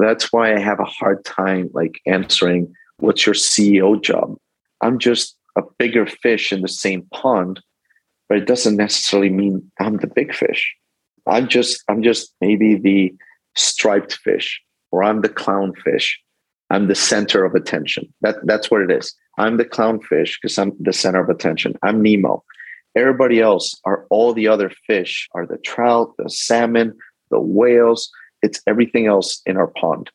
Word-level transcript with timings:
that's 0.00 0.32
why 0.32 0.54
I 0.54 0.58
have 0.58 0.80
a 0.80 0.84
hard 0.84 1.24
time 1.24 1.70
like 1.72 2.00
answering 2.06 2.72
what's 2.98 3.26
your 3.26 3.34
CEO 3.34 4.00
job. 4.00 4.36
I'm 4.82 4.98
just 4.98 5.36
a 5.56 5.62
bigger 5.78 6.06
fish 6.06 6.52
in 6.52 6.62
the 6.62 6.68
same 6.68 7.02
pond, 7.12 7.60
but 8.28 8.38
it 8.38 8.46
doesn't 8.46 8.76
necessarily 8.76 9.30
mean 9.30 9.70
I'm 9.80 9.96
the 9.96 10.06
big 10.06 10.34
fish. 10.34 10.74
I'm 11.26 11.48
just 11.48 11.82
I'm 11.88 12.02
just 12.02 12.34
maybe 12.40 12.76
the 12.76 13.14
striped 13.56 14.14
fish 14.14 14.60
or 14.90 15.02
I'm 15.04 15.20
the 15.20 15.28
clownfish. 15.28 16.12
I'm 16.70 16.86
the 16.86 16.94
center 16.94 17.44
of 17.44 17.54
attention. 17.54 18.12
That 18.20 18.36
that's 18.44 18.70
what 18.70 18.82
it 18.82 18.90
is. 18.90 19.14
I'm 19.38 19.56
the 19.56 19.64
clownfish 19.64 20.36
because 20.40 20.58
I'm 20.58 20.72
the 20.80 20.92
center 20.92 21.20
of 21.20 21.28
attention. 21.28 21.74
I'm 21.82 22.02
Nemo. 22.02 22.44
Everybody 22.96 23.40
else 23.40 23.78
are 23.84 24.06
all 24.10 24.32
the 24.32 24.48
other 24.48 24.70
fish 24.86 25.28
are 25.34 25.46
the 25.46 25.58
trout, 25.58 26.14
the 26.18 26.28
salmon, 26.28 26.96
the 27.30 27.40
whales. 27.40 28.10
It's 28.40 28.60
everything 28.68 29.06
else 29.06 29.42
in 29.46 29.56
our 29.56 29.66
pond. 29.66 30.10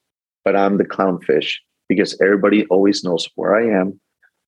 But 0.46 0.56
I'm 0.56 0.78
the 0.78 0.86
clownfish 0.86 1.56
because 1.90 2.20
everybody 2.22 2.66
always 2.68 3.04
knows 3.04 3.28
where 3.36 3.56
I 3.56 3.80
am, 3.80 4.00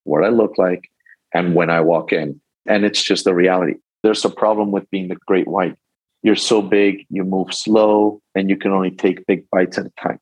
what 0.04 0.24
I 0.24 0.28
look 0.28 0.56
like, 0.56 0.88
and 1.34 1.54
when 1.54 1.68
I 1.68 1.80
walk 1.80 2.12
in. 2.12 2.40
And 2.66 2.84
it's 2.84 3.02
just 3.02 3.24
the 3.24 3.34
reality. 3.34 3.74
There's 4.02 4.24
a 4.24 4.30
problem 4.30 4.72
with 4.72 4.90
being 4.90 5.08
the 5.08 5.18
great 5.26 5.46
white. 5.46 5.76
You're 6.22 6.36
so 6.36 6.62
big, 6.62 7.04
you 7.10 7.22
move 7.22 7.52
slow, 7.52 8.20
and 8.34 8.48
you 8.48 8.56
can 8.56 8.72
only 8.72 8.90
take 8.90 9.26
big 9.26 9.44
bites 9.50 9.78
at 9.78 9.86
a 9.86 9.92
time. 10.02 10.18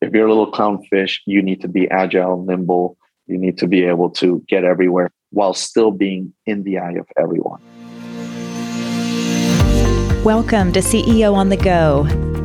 If 0.00 0.12
you're 0.12 0.26
a 0.26 0.28
little 0.28 0.52
clownfish, 0.52 1.18
you 1.26 1.42
need 1.42 1.60
to 1.62 1.68
be 1.68 1.90
agile, 1.90 2.44
nimble. 2.44 2.96
You 3.26 3.38
need 3.38 3.58
to 3.58 3.66
be 3.66 3.82
able 3.82 4.10
to 4.10 4.44
get 4.46 4.62
everywhere 4.64 5.10
while 5.30 5.54
still 5.54 5.90
being 5.90 6.32
in 6.46 6.62
the 6.62 6.78
eye 6.78 6.92
of 6.92 7.08
everyone. 7.18 7.60
Welcome 10.26 10.72
to 10.72 10.80
CEO 10.80 11.34
on 11.34 11.50
the 11.50 11.56
Go, 11.56 12.04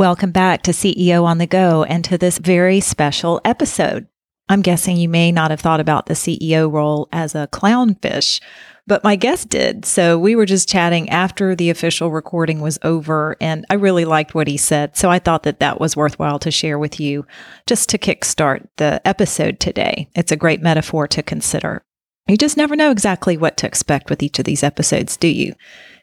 Welcome 0.00 0.30
back 0.30 0.62
to 0.62 0.70
CEO 0.70 1.24
on 1.24 1.36
the 1.36 1.46
Go 1.46 1.84
and 1.84 2.02
to 2.06 2.16
this 2.16 2.38
very 2.38 2.80
special 2.80 3.38
episode. 3.44 4.06
I'm 4.48 4.62
guessing 4.62 4.96
you 4.96 5.10
may 5.10 5.30
not 5.30 5.50
have 5.50 5.60
thought 5.60 5.78
about 5.78 6.06
the 6.06 6.14
CEO 6.14 6.72
role 6.72 7.10
as 7.12 7.34
a 7.34 7.50
clownfish, 7.52 8.40
but 8.86 9.04
my 9.04 9.14
guest 9.14 9.50
did. 9.50 9.84
So 9.84 10.18
we 10.18 10.34
were 10.34 10.46
just 10.46 10.70
chatting 10.70 11.10
after 11.10 11.54
the 11.54 11.68
official 11.68 12.10
recording 12.10 12.62
was 12.62 12.78
over, 12.82 13.36
and 13.42 13.66
I 13.68 13.74
really 13.74 14.06
liked 14.06 14.34
what 14.34 14.48
he 14.48 14.56
said. 14.56 14.96
So 14.96 15.10
I 15.10 15.18
thought 15.18 15.42
that 15.42 15.60
that 15.60 15.80
was 15.80 15.98
worthwhile 15.98 16.38
to 16.38 16.50
share 16.50 16.78
with 16.78 16.98
you 16.98 17.26
just 17.66 17.90
to 17.90 17.98
kickstart 17.98 18.66
the 18.78 19.06
episode 19.06 19.60
today. 19.60 20.08
It's 20.14 20.32
a 20.32 20.36
great 20.36 20.62
metaphor 20.62 21.08
to 21.08 21.22
consider. 21.22 21.82
You 22.26 22.38
just 22.38 22.56
never 22.56 22.74
know 22.74 22.90
exactly 22.90 23.36
what 23.36 23.58
to 23.58 23.66
expect 23.66 24.08
with 24.08 24.22
each 24.22 24.38
of 24.38 24.46
these 24.46 24.62
episodes, 24.62 25.18
do 25.18 25.28
you? 25.28 25.54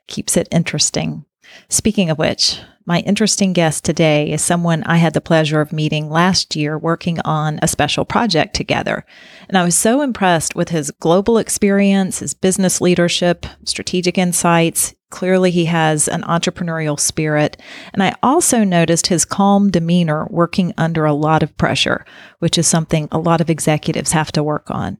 Keeps 0.05 0.37
it 0.37 0.47
interesting. 0.51 1.25
Speaking 1.67 2.11
of 2.11 2.19
which, 2.19 2.59
my 2.87 3.01
interesting 3.01 3.51
guest 3.51 3.83
today 3.83 4.31
is 4.31 4.41
someone 4.41 4.81
I 4.83 4.95
had 4.95 5.13
the 5.13 5.19
pleasure 5.19 5.59
of 5.59 5.73
meeting 5.73 6.09
last 6.09 6.55
year 6.55 6.77
working 6.77 7.19
on 7.25 7.59
a 7.61 7.67
special 7.67 8.05
project 8.05 8.55
together. 8.55 9.05
And 9.49 9.57
I 9.57 9.65
was 9.65 9.75
so 9.75 10.01
impressed 10.01 10.55
with 10.55 10.69
his 10.69 10.89
global 10.91 11.37
experience, 11.37 12.19
his 12.19 12.33
business 12.33 12.79
leadership, 12.79 13.45
strategic 13.65 14.17
insights. 14.17 14.95
Clearly, 15.09 15.51
he 15.51 15.65
has 15.65 16.09
an 16.09 16.23
entrepreneurial 16.23 16.99
spirit. 16.99 17.55
And 17.93 18.03
I 18.03 18.13
also 18.21 18.63
noticed 18.65 19.07
his 19.07 19.23
calm 19.23 19.71
demeanor 19.71 20.27
working 20.29 20.73
under 20.77 21.05
a 21.05 21.13
lot 21.13 21.43
of 21.43 21.55
pressure, 21.57 22.05
which 22.39 22.57
is 22.57 22.67
something 22.67 23.07
a 23.11 23.17
lot 23.17 23.39
of 23.39 23.49
executives 23.49 24.11
have 24.11 24.33
to 24.33 24.43
work 24.43 24.69
on. 24.69 24.97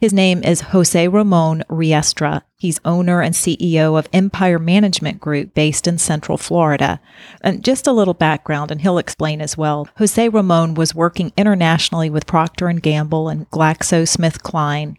His 0.00 0.12
name 0.12 0.42
is 0.44 0.60
Jose 0.60 1.08
Ramon 1.08 1.64
Riestra. 1.68 2.42
He's 2.56 2.80
owner 2.84 3.20
and 3.20 3.34
CEO 3.34 3.98
of 3.98 4.08
Empire 4.12 4.58
Management 4.58 5.20
Group 5.20 5.54
based 5.54 5.86
in 5.86 5.98
Central 5.98 6.38
Florida. 6.38 7.00
And 7.42 7.64
just 7.64 7.86
a 7.86 7.92
little 7.92 8.14
background 8.14 8.70
and 8.70 8.80
he'll 8.80 8.98
explain 8.98 9.40
as 9.40 9.56
well. 9.56 9.88
Jose 9.96 10.28
Ramon 10.28 10.74
was 10.74 10.94
working 10.94 11.32
internationally 11.36 12.10
with 12.10 12.26
Procter 12.26 12.70
& 12.72 12.74
Gamble 12.74 13.28
and 13.28 13.48
GlaxoSmithKline 13.50 14.96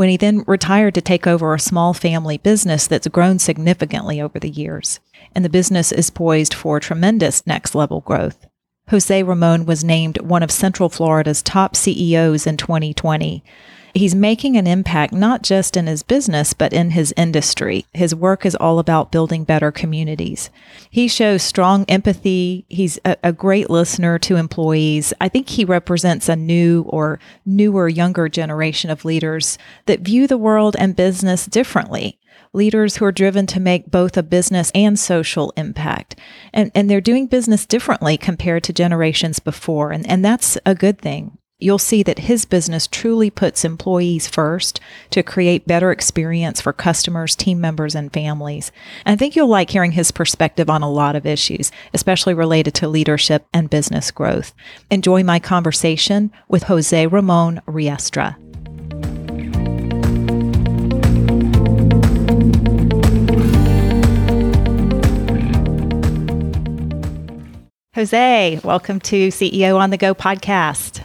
when 0.00 0.08
he 0.08 0.16
then 0.16 0.42
retired 0.46 0.94
to 0.94 1.00
take 1.02 1.26
over 1.26 1.52
a 1.52 1.60
small 1.60 1.92
family 1.92 2.38
business 2.38 2.86
that's 2.86 3.06
grown 3.08 3.38
significantly 3.38 4.18
over 4.18 4.40
the 4.40 4.48
years. 4.48 4.98
And 5.34 5.44
the 5.44 5.50
business 5.50 5.92
is 5.92 6.08
poised 6.08 6.54
for 6.54 6.80
tremendous 6.80 7.46
next 7.46 7.74
level 7.74 8.00
growth. 8.00 8.46
Jose 8.88 9.22
Ramon 9.22 9.66
was 9.66 9.84
named 9.84 10.18
one 10.22 10.42
of 10.42 10.50
Central 10.50 10.88
Florida's 10.88 11.42
top 11.42 11.76
CEOs 11.76 12.46
in 12.46 12.56
2020. 12.56 13.44
He's 13.94 14.14
making 14.14 14.56
an 14.56 14.66
impact 14.66 15.12
not 15.12 15.42
just 15.42 15.76
in 15.76 15.86
his 15.86 16.02
business, 16.02 16.52
but 16.52 16.72
in 16.72 16.90
his 16.90 17.12
industry. 17.16 17.86
His 17.92 18.14
work 18.14 18.46
is 18.46 18.54
all 18.54 18.78
about 18.78 19.12
building 19.12 19.44
better 19.44 19.72
communities. 19.72 20.50
He 20.90 21.08
shows 21.08 21.42
strong 21.42 21.84
empathy. 21.88 22.66
He's 22.68 22.98
a, 23.04 23.16
a 23.22 23.32
great 23.32 23.68
listener 23.68 24.18
to 24.20 24.36
employees. 24.36 25.12
I 25.20 25.28
think 25.28 25.48
he 25.48 25.64
represents 25.64 26.28
a 26.28 26.36
new 26.36 26.82
or 26.88 27.18
newer, 27.44 27.88
younger 27.88 28.28
generation 28.28 28.90
of 28.90 29.04
leaders 29.04 29.58
that 29.86 30.00
view 30.00 30.26
the 30.26 30.38
world 30.38 30.76
and 30.78 30.96
business 30.96 31.46
differently 31.46 32.18
leaders 32.52 32.96
who 32.96 33.04
are 33.04 33.12
driven 33.12 33.46
to 33.46 33.60
make 33.60 33.90
both 33.90 34.16
a 34.16 34.22
business 34.22 34.72
and 34.74 34.98
social 34.98 35.52
impact. 35.56 36.16
And, 36.52 36.70
and 36.74 36.90
they're 36.90 37.00
doing 37.00 37.26
business 37.26 37.64
differently 37.64 38.16
compared 38.16 38.64
to 38.64 38.72
generations 38.72 39.38
before. 39.38 39.92
And, 39.92 40.04
and 40.08 40.24
that's 40.24 40.58
a 40.66 40.74
good 40.74 40.98
thing 40.98 41.38
you'll 41.60 41.78
see 41.78 42.02
that 42.02 42.20
his 42.20 42.44
business 42.44 42.86
truly 42.86 43.30
puts 43.30 43.64
employees 43.64 44.26
first 44.26 44.80
to 45.10 45.22
create 45.22 45.66
better 45.66 45.92
experience 45.92 46.60
for 46.60 46.72
customers, 46.72 47.36
team 47.36 47.60
members, 47.60 47.94
and 47.94 48.12
families. 48.12 48.72
And 49.04 49.12
I 49.12 49.16
think 49.16 49.36
you'll 49.36 49.48
like 49.48 49.70
hearing 49.70 49.92
his 49.92 50.10
perspective 50.10 50.70
on 50.70 50.82
a 50.82 50.90
lot 50.90 51.16
of 51.16 51.26
issues, 51.26 51.70
especially 51.92 52.34
related 52.34 52.74
to 52.74 52.88
leadership 52.88 53.46
and 53.52 53.68
business 53.70 54.10
growth. 54.10 54.54
Enjoy 54.90 55.22
my 55.22 55.38
conversation 55.38 56.32
with 56.48 56.64
Jose 56.64 57.06
Ramon 57.06 57.60
Riestra. 57.66 58.36
Jose, 67.96 68.60
welcome 68.64 68.98
to 69.00 69.28
CEO 69.28 69.76
on 69.76 69.90
the 69.90 69.98
Go 69.98 70.14
podcast. 70.14 71.04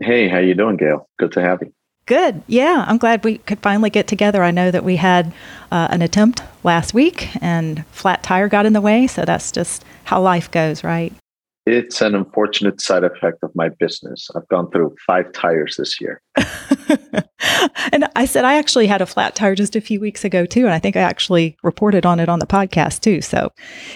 Hey, 0.00 0.28
how 0.28 0.38
you 0.38 0.54
doing, 0.54 0.76
Gail? 0.76 1.08
Good 1.18 1.32
to 1.32 1.40
have 1.40 1.60
you. 1.62 1.72
Good. 2.06 2.42
Yeah, 2.46 2.84
I'm 2.86 2.98
glad 2.98 3.24
we 3.24 3.38
could 3.38 3.60
finally 3.60 3.88
get 3.88 4.06
together. 4.06 4.42
I 4.42 4.50
know 4.50 4.70
that 4.70 4.84
we 4.84 4.96
had 4.96 5.32
uh, 5.70 5.88
an 5.90 6.02
attempt 6.02 6.42
last 6.62 6.92
week 6.92 7.30
and 7.42 7.86
flat 7.86 8.22
tire 8.22 8.48
got 8.48 8.66
in 8.66 8.74
the 8.74 8.82
way, 8.82 9.06
so 9.06 9.24
that's 9.24 9.50
just 9.50 9.84
how 10.04 10.20
life 10.20 10.50
goes, 10.50 10.84
right? 10.84 11.14
It's 11.66 12.02
an 12.02 12.14
unfortunate 12.14 12.82
side 12.82 13.04
effect 13.04 13.38
of 13.42 13.50
my 13.54 13.70
business. 13.70 14.28
I've 14.36 14.46
gone 14.48 14.70
through 14.70 14.94
five 15.06 15.32
tires 15.32 15.76
this 15.76 15.98
year. 15.98 16.20
and 17.90 18.06
I 18.14 18.26
said 18.26 18.44
I 18.44 18.58
actually 18.58 18.86
had 18.86 19.00
a 19.00 19.06
flat 19.06 19.34
tire 19.34 19.54
just 19.54 19.74
a 19.74 19.80
few 19.80 19.98
weeks 19.98 20.26
ago 20.26 20.44
too, 20.44 20.66
and 20.66 20.74
I 20.74 20.78
think 20.78 20.94
I 20.94 21.00
actually 21.00 21.56
reported 21.62 22.04
on 22.04 22.20
it 22.20 22.28
on 22.28 22.38
the 22.38 22.46
podcast 22.46 23.00
too. 23.00 23.22
So, 23.22 23.50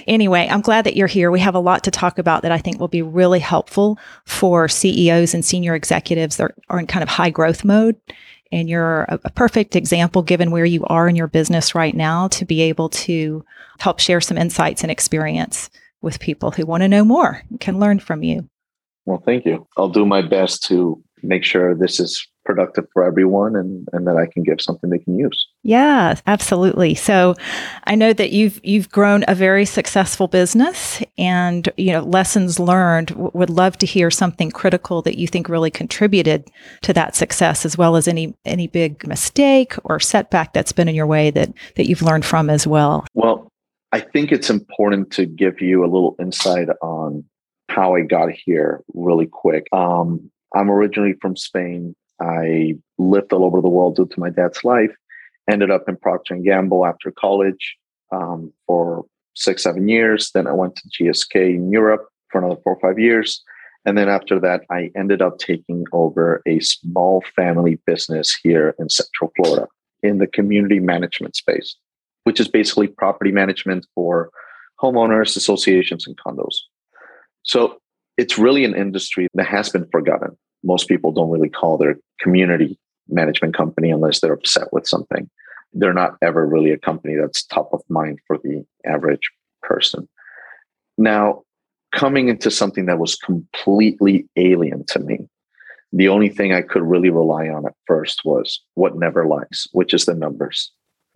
anyway, 0.06 0.48
I'm 0.50 0.62
glad 0.62 0.86
that 0.86 0.96
you're 0.96 1.08
here. 1.08 1.30
We 1.30 1.40
have 1.40 1.54
a 1.54 1.60
lot 1.60 1.84
to 1.84 1.90
talk 1.90 2.18
about 2.18 2.40
that 2.42 2.52
I 2.52 2.58
think 2.58 2.80
will 2.80 2.88
be 2.88 3.02
really 3.02 3.40
helpful 3.40 3.98
for 4.24 4.66
CEOs 4.66 5.34
and 5.34 5.44
senior 5.44 5.74
executives 5.74 6.38
that 6.38 6.52
are 6.70 6.80
in 6.80 6.86
kind 6.86 7.02
of 7.02 7.10
high 7.10 7.30
growth 7.30 7.64
mode. 7.64 7.96
And 8.50 8.70
you're 8.70 9.02
a, 9.10 9.18
perfect 9.30 9.76
example, 9.76 10.22
given 10.22 10.50
where 10.50 10.64
you 10.64 10.84
are 10.86 11.06
in 11.06 11.16
your 11.16 11.26
business 11.26 11.74
right 11.74 11.94
now, 11.94 12.28
to 12.28 12.46
be 12.46 12.62
able 12.62 12.88
to 12.88 13.44
help 13.78 14.00
share 14.00 14.22
some 14.22 14.38
insights 14.38 14.82
and 14.82 14.90
experience 14.90 15.68
with 16.02 16.20
people 16.20 16.50
who 16.50 16.66
want 16.66 16.82
to 16.82 16.88
know 16.88 17.04
more 17.04 17.42
and 17.50 17.60
can 17.60 17.78
learn 17.78 17.98
from 17.98 18.22
you. 18.22 18.48
Well, 19.06 19.22
thank 19.24 19.44
you. 19.46 19.66
I'll 19.76 19.88
do 19.88 20.04
my 20.04 20.22
best 20.22 20.62
to 20.64 21.02
make 21.22 21.44
sure 21.44 21.74
this 21.74 21.98
is 21.98 22.26
productive 22.44 22.86
for 22.94 23.04
everyone 23.04 23.54
and, 23.56 23.86
and 23.92 24.06
that 24.06 24.16
I 24.16 24.24
can 24.26 24.42
give 24.42 24.60
something 24.60 24.88
they 24.88 24.98
can 24.98 25.18
use. 25.18 25.46
Yeah, 25.62 26.18
absolutely. 26.26 26.94
So 26.94 27.34
I 27.84 27.94
know 27.94 28.14
that 28.14 28.32
you've 28.32 28.58
you've 28.62 28.88
grown 28.90 29.24
a 29.28 29.34
very 29.34 29.66
successful 29.66 30.28
business 30.28 31.02
and 31.18 31.68
you 31.76 31.92
know 31.92 32.00
lessons 32.00 32.58
learned 32.58 33.08
w- 33.08 33.30
would 33.34 33.50
love 33.50 33.76
to 33.78 33.86
hear 33.86 34.10
something 34.10 34.50
critical 34.50 35.02
that 35.02 35.18
you 35.18 35.26
think 35.26 35.48
really 35.50 35.70
contributed 35.70 36.48
to 36.82 36.94
that 36.94 37.14
success 37.14 37.66
as 37.66 37.76
well 37.76 37.96
as 37.96 38.08
any 38.08 38.34
any 38.46 38.66
big 38.66 39.06
mistake 39.06 39.74
or 39.84 40.00
setback 40.00 40.54
that's 40.54 40.72
been 40.72 40.88
in 40.88 40.94
your 40.94 41.06
way 41.06 41.30
that 41.30 41.52
that 41.76 41.86
you've 41.86 42.02
learned 42.02 42.24
from 42.24 42.48
as 42.48 42.66
well. 42.66 43.04
Well, 43.12 43.52
I 43.92 44.00
think 44.00 44.32
it's 44.32 44.50
important 44.50 45.10
to 45.12 45.24
give 45.26 45.60
you 45.60 45.82
a 45.82 45.86
little 45.86 46.14
insight 46.20 46.68
on 46.82 47.24
how 47.68 47.94
I 47.94 48.02
got 48.02 48.30
here 48.30 48.82
really 48.94 49.26
quick. 49.26 49.66
Um, 49.72 50.30
I'm 50.54 50.70
originally 50.70 51.14
from 51.20 51.36
Spain. 51.36 51.94
I 52.20 52.76
lived 52.98 53.32
all 53.32 53.44
over 53.44 53.60
the 53.60 53.68
world 53.68 53.96
due 53.96 54.06
to 54.06 54.20
my 54.20 54.30
dad's 54.30 54.64
life. 54.64 54.94
Ended 55.48 55.70
up 55.70 55.88
in 55.88 55.96
Procter 55.96 56.34
and 56.34 56.44
Gamble 56.44 56.84
after 56.84 57.10
college 57.10 57.76
um, 58.12 58.52
for 58.66 59.06
six, 59.34 59.62
seven 59.62 59.88
years. 59.88 60.30
Then 60.32 60.46
I 60.46 60.52
went 60.52 60.76
to 60.76 60.88
GSK 60.88 61.54
in 61.54 61.70
Europe 61.70 62.08
for 62.30 62.38
another 62.38 62.60
four 62.62 62.74
or 62.74 62.80
five 62.80 62.98
years. 62.98 63.42
And 63.84 63.96
then 63.96 64.08
after 64.08 64.38
that, 64.40 64.62
I 64.70 64.90
ended 64.96 65.22
up 65.22 65.38
taking 65.38 65.84
over 65.92 66.42
a 66.46 66.60
small 66.60 67.24
family 67.34 67.78
business 67.86 68.36
here 68.42 68.74
in 68.78 68.90
Central 68.90 69.32
Florida 69.36 69.66
in 70.02 70.18
the 70.18 70.26
community 70.26 70.80
management 70.80 71.36
space, 71.36 71.76
which 72.28 72.40
is 72.40 72.46
basically 72.46 72.86
property 72.86 73.32
management 73.32 73.86
for 73.94 74.28
homeowners, 74.82 75.34
associations, 75.34 76.06
and 76.06 76.14
condos. 76.18 76.56
So 77.42 77.78
it's 78.18 78.36
really 78.36 78.66
an 78.66 78.74
industry 78.74 79.28
that 79.32 79.46
has 79.46 79.70
been 79.70 79.88
forgotten. 79.90 80.36
Most 80.62 80.88
people 80.88 81.10
don't 81.10 81.30
really 81.30 81.48
call 81.48 81.78
their 81.78 81.96
community 82.20 82.78
management 83.08 83.56
company 83.56 83.90
unless 83.90 84.20
they're 84.20 84.34
upset 84.34 84.68
with 84.72 84.86
something. 84.86 85.30
They're 85.72 85.94
not 85.94 86.18
ever 86.20 86.46
really 86.46 86.70
a 86.70 86.76
company 86.76 87.14
that's 87.18 87.44
top 87.44 87.70
of 87.72 87.80
mind 87.88 88.18
for 88.26 88.36
the 88.36 88.62
average 88.84 89.30
person. 89.62 90.06
Now, 90.98 91.44
coming 91.92 92.28
into 92.28 92.50
something 92.50 92.84
that 92.84 92.98
was 92.98 93.16
completely 93.16 94.28
alien 94.36 94.84
to 94.88 94.98
me, 94.98 95.20
the 95.94 96.08
only 96.08 96.28
thing 96.28 96.52
I 96.52 96.60
could 96.60 96.82
really 96.82 97.08
rely 97.08 97.48
on 97.48 97.64
at 97.64 97.72
first 97.86 98.20
was 98.26 98.60
what 98.74 98.98
never 98.98 99.24
lies, 99.24 99.66
which 99.72 99.94
is 99.94 100.04
the 100.04 100.14
numbers. 100.14 100.70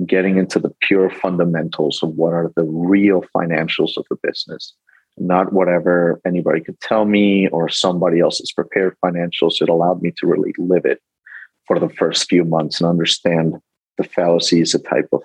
Getting 0.07 0.39
into 0.39 0.59
the 0.59 0.75
pure 0.81 1.11
fundamentals 1.11 2.03
of 2.03 2.11
what 2.11 2.33
are 2.33 2.51
the 2.57 2.65
real 2.65 3.25
financials 3.37 3.97
of 3.97 4.05
the 4.11 4.17
business, 4.23 4.75
not 5.19 5.53
whatever 5.53 6.21
anybody 6.27 6.61
could 6.61 6.81
tell 6.81 7.05
me 7.05 7.49
or 7.49 7.69
somebody 7.69 8.21
else's 8.21 8.53
prepared 8.53 8.97
financials. 9.05 9.61
It 9.61 9.69
allowed 9.69 10.03
me 10.03 10.13
to 10.19 10.27
really 10.27 10.55
live 10.59 10.85
it 10.85 11.01
for 11.67 11.79
the 11.79 11.91
first 11.91 12.29
few 12.29 12.45
months 12.45 12.81
and 12.81 12.89
understand 12.89 13.57
the 13.99 14.05
fallacies, 14.05 14.73
the 14.73 14.79
type 14.79 15.09
of 15.13 15.23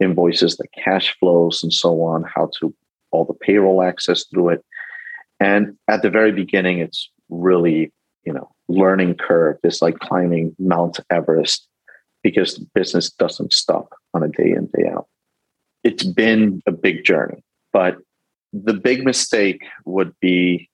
invoices, 0.00 0.56
the 0.56 0.66
cash 0.76 1.14
flows, 1.18 1.62
and 1.62 1.72
so 1.72 2.02
on, 2.02 2.24
how 2.24 2.50
to 2.58 2.74
all 3.10 3.24
the 3.24 3.34
payroll 3.34 3.82
access 3.82 4.24
through 4.24 4.50
it. 4.50 4.64
And 5.40 5.76
at 5.88 6.02
the 6.02 6.10
very 6.10 6.32
beginning, 6.32 6.78
it's 6.78 7.10
really, 7.28 7.92
you 8.24 8.32
know, 8.32 8.50
learning 8.68 9.16
curve. 9.16 9.58
It's 9.62 9.82
like 9.82 9.98
climbing 9.98 10.56
Mount 10.58 10.98
Everest 11.10 11.68
because 12.26 12.58
business 12.74 13.08
doesn't 13.08 13.52
stop 13.52 13.94
on 14.12 14.24
a 14.24 14.26
day 14.26 14.50
in, 14.50 14.68
day 14.74 14.88
out. 14.92 15.06
It's 15.84 16.02
been 16.02 16.60
a 16.66 16.72
big 16.72 17.04
journey, 17.04 17.40
but 17.72 17.98
the 18.52 18.74
big 18.74 19.04
mistake 19.04 19.62
would 19.84 20.12
be 20.20 20.68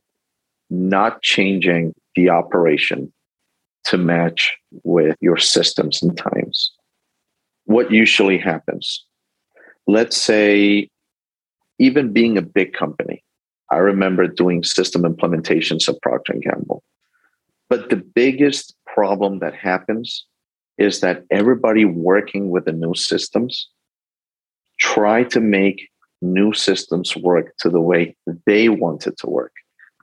not 0.70 1.20
changing 1.20 1.94
the 2.16 2.30
operation 2.30 3.12
to 3.84 3.98
match 3.98 4.56
with 4.82 5.14
your 5.20 5.36
systems 5.36 6.02
and 6.02 6.16
times. 6.16 6.72
What 7.66 7.90
usually 7.90 8.38
happens? 8.38 9.04
Let's 9.86 10.16
say, 10.16 10.88
even 11.78 12.14
being 12.14 12.38
a 12.38 12.48
big 12.58 12.72
company, 12.72 13.22
I 13.70 13.76
remember 13.76 14.26
doing 14.26 14.64
system 14.64 15.02
implementations 15.02 15.86
at 15.86 16.00
Procter 16.00 16.32
and 16.32 16.42
Gamble. 16.42 16.82
But 17.68 17.90
the 17.90 17.96
biggest 17.96 18.74
problem 18.86 19.40
that 19.40 19.54
happens 19.54 20.24
is 20.78 21.00
that 21.00 21.24
everybody 21.30 21.84
working 21.84 22.50
with 22.50 22.64
the 22.64 22.72
new 22.72 22.94
systems 22.94 23.68
try 24.80 25.24
to 25.24 25.40
make 25.40 25.88
new 26.20 26.52
systems 26.52 27.16
work 27.16 27.54
to 27.58 27.68
the 27.68 27.80
way 27.80 28.16
they 28.46 28.68
want 28.68 29.06
it 29.06 29.16
to 29.18 29.28
work, 29.28 29.52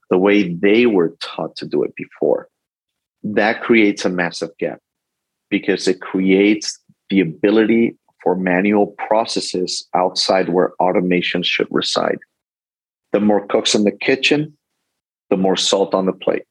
the 0.10 0.18
way 0.18 0.54
they 0.54 0.86
were 0.86 1.16
taught 1.20 1.56
to 1.56 1.66
do 1.66 1.84
it 1.84 1.96
before. 1.96 2.48
That 3.24 3.62
creates 3.62 4.06
a 4.06 4.10
massive 4.10 4.52
gap 4.60 4.80
because 5.50 5.88
it 5.88 6.02
creates 6.02 6.80
the 7.10 7.20
ability 7.22 7.98
for 8.24 8.36
manual 8.36 8.88
processes 9.08 9.88
outside 9.96 10.50
where 10.50 10.74
automation 10.80 11.42
should 11.42 11.68
reside 11.72 12.20
the 13.12 13.20
more 13.20 13.46
cooks 13.48 13.76
in 13.76 13.84
the 13.84 13.92
kitchen, 13.92 14.58
the 15.30 15.38
more 15.38 15.56
salt 15.56 15.94
on 15.94 16.06
the 16.06 16.14
plate. 16.14 16.44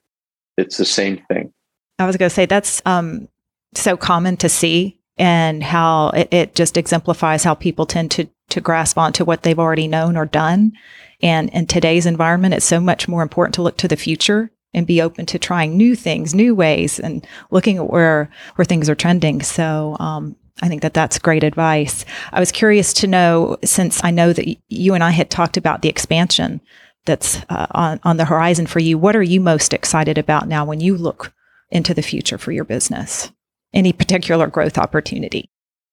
It's 0.57 0.77
the 0.77 0.85
same 0.85 1.23
thing. 1.29 1.53
I 1.99 2.07
was 2.07 2.17
going 2.17 2.29
to 2.29 2.35
say 2.35 2.47
that's 2.47 2.83
um, 2.85 3.29
so 3.75 3.97
common 3.97 4.37
to 4.39 4.49
see, 4.49 5.01
and 5.19 5.63
how 5.63 6.11
it, 6.11 6.29
it 6.33 6.55
just 6.55 6.77
exemplifies 6.77 7.45
how 7.45 7.55
people 7.55 7.87
tend 7.87 8.11
to 8.13 8.29
to 8.51 8.61
grasp 8.61 8.97
onto 8.97 9.25
what 9.25 9.43
they've 9.43 9.59
already 9.59 9.87
known 9.87 10.17
or 10.17 10.25
done. 10.25 10.73
And 11.21 11.51
in 11.51 11.67
today's 11.67 12.07
environment, 12.07 12.55
it's 12.55 12.65
so 12.65 12.81
much 12.81 13.09
more 13.09 13.23
important 13.23 13.55
to 13.57 13.63
look 13.63 13.77
to 13.79 13.89
the 13.89 13.97
future 13.97 14.51
and 14.73 14.87
be 14.87 15.03
open 15.03 15.27
to 15.27 15.39
trying 15.39 15.77
new 15.77 15.97
things, 15.97 16.35
new 16.35 16.55
ways, 16.55 16.99
and 17.01 17.27
looking 17.51 17.79
at 17.79 17.91
where 17.91 18.31
where 18.57 18.65
things 18.65 18.89
are 18.89 18.95
trending. 18.95 19.43
So 19.43 19.97
um, 19.99 20.37
I 20.63 20.69
think 20.69 20.83
that 20.83 20.95
that's 20.95 21.19
great 21.19 21.45
advice. 21.45 22.05
I 22.33 22.41
was 22.41 22.53
curious 22.53 22.93
to 22.95 23.07
know, 23.07 23.57
since 23.65 24.03
I 24.03 24.11
know 24.11 24.33
that 24.33 24.47
you 24.69 24.95
and 24.95 25.05
I 25.05 25.11
had 25.11 25.31
talked 25.31 25.57
about 25.57 25.83
the 25.83 25.89
expansion 25.89 26.61
that's 27.05 27.41
uh, 27.49 27.67
on, 27.71 28.01
on 28.03 28.17
the 28.17 28.25
horizon 28.25 28.67
for 28.67 28.81
you, 28.81 28.99
what 28.99 29.17
are 29.17 29.23
you 29.23 29.41
most 29.41 29.73
excited 29.73 30.19
about 30.19 30.49
now 30.49 30.65
when 30.65 30.81
you 30.81 30.97
look 30.97 31.33
into 31.71 31.95
the 31.95 32.03
future 32.03 32.39
for 32.39 32.53
your 32.53 32.65
business? 32.65 33.31
Any 33.75 33.93
particular 33.93 34.47
growth 34.47 34.79
opportunity? 34.79 35.51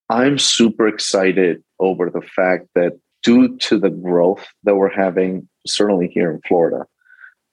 I'm 0.09 0.37
super 0.37 0.87
excited 0.87 1.63
over 1.79 2.09
the 2.09 2.21
fact 2.21 2.67
that 2.75 2.93
due 3.23 3.57
to 3.57 3.79
the 3.79 3.89
growth 3.89 4.45
that 4.63 4.75
we're 4.75 4.93
having, 4.93 5.49
certainly 5.65 6.07
here 6.07 6.31
in 6.31 6.41
Florida, 6.47 6.85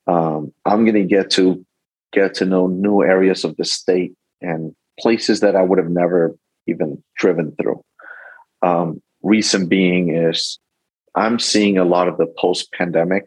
um, 0.06 0.52
I'm 0.64 0.84
going 0.84 0.94
to 0.94 1.04
get 1.04 1.30
to 1.32 1.64
get 2.12 2.34
to 2.34 2.44
know 2.44 2.66
new 2.66 3.02
areas 3.02 3.44
of 3.44 3.56
the 3.56 3.64
state 3.64 4.12
and 4.40 4.74
places 5.00 5.40
that 5.40 5.56
I 5.56 5.62
would 5.62 5.78
have 5.78 5.90
never 5.90 6.36
even 6.66 7.02
driven 7.16 7.52
through. 7.60 7.82
Um, 8.60 9.02
reason 9.22 9.66
being 9.66 10.14
is 10.14 10.58
I'm 11.14 11.38
seeing 11.38 11.78
a 11.78 11.84
lot 11.84 12.08
of 12.08 12.18
the 12.18 12.26
post 12.38 12.70
pandemic 12.72 13.24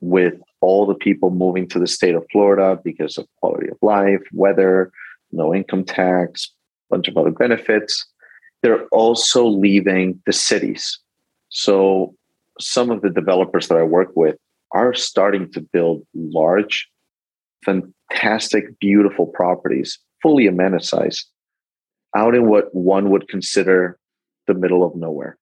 with 0.00 0.34
all 0.60 0.86
the 0.86 0.94
people 0.94 1.30
moving 1.30 1.68
to 1.68 1.78
the 1.78 1.86
state 1.86 2.14
of 2.14 2.26
Florida 2.30 2.78
because 2.84 3.18
of 3.18 3.26
quality 3.40 3.68
of 3.68 3.78
life, 3.82 4.22
weather, 4.32 4.92
no 5.32 5.54
income 5.54 5.84
tax, 5.84 6.50
a 6.90 6.94
bunch 6.94 7.08
of 7.08 7.16
other 7.16 7.30
benefits. 7.30 8.06
They're 8.62 8.86
also 8.88 9.46
leaving 9.46 10.20
the 10.26 10.32
cities. 10.32 10.98
So 11.48 12.14
some 12.60 12.90
of 12.90 13.02
the 13.02 13.10
developers 13.10 13.68
that 13.68 13.78
I 13.78 13.82
work 13.82 14.10
with 14.14 14.36
are 14.72 14.94
starting 14.94 15.50
to 15.52 15.60
build 15.60 16.06
large, 16.14 16.88
fantastic, 17.64 18.78
beautiful 18.78 19.26
properties, 19.26 19.98
fully 20.22 20.46
amenitized 20.46 21.24
out 22.16 22.34
in 22.34 22.48
what 22.48 22.74
one 22.74 23.10
would 23.10 23.28
consider 23.28 23.98
the 24.46 24.54
middle 24.54 24.84
of 24.84 24.94
nowhere. 24.94 25.38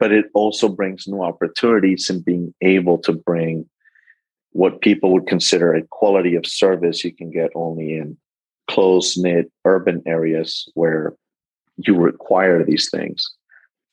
But 0.00 0.12
it 0.12 0.26
also 0.34 0.68
brings 0.68 1.06
new 1.06 1.22
opportunities 1.22 2.08
in 2.08 2.22
being 2.22 2.54
able 2.62 2.98
to 2.98 3.12
bring 3.12 3.68
what 4.52 4.80
people 4.80 5.12
would 5.12 5.26
consider 5.26 5.74
a 5.74 5.82
quality 5.90 6.34
of 6.34 6.46
service 6.46 7.04
you 7.04 7.12
can 7.12 7.30
get 7.30 7.50
only 7.54 7.96
in 7.96 8.16
close 8.68 9.16
knit 9.16 9.50
urban 9.64 10.02
areas 10.06 10.68
where 10.74 11.14
you 11.78 11.96
require 11.96 12.64
these 12.64 12.90
things. 12.90 13.24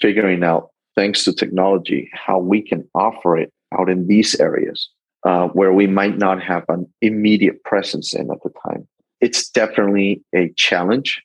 Figuring 0.01 0.43
out, 0.43 0.69
thanks 0.95 1.23
to 1.23 1.33
technology, 1.33 2.09
how 2.13 2.39
we 2.39 2.61
can 2.61 2.87
offer 2.93 3.37
it 3.37 3.51
out 3.77 3.89
in 3.89 4.07
these 4.07 4.39
areas 4.39 4.89
uh, 5.25 5.47
where 5.49 5.73
we 5.73 5.87
might 5.87 6.17
not 6.17 6.41
have 6.41 6.63
an 6.69 6.85
immediate 7.01 7.63
presence 7.63 8.13
in 8.13 8.29
at 8.31 8.37
the 8.43 8.51
time. 8.67 8.87
It's 9.21 9.49
definitely 9.49 10.23
a 10.35 10.51
challenge 10.55 11.21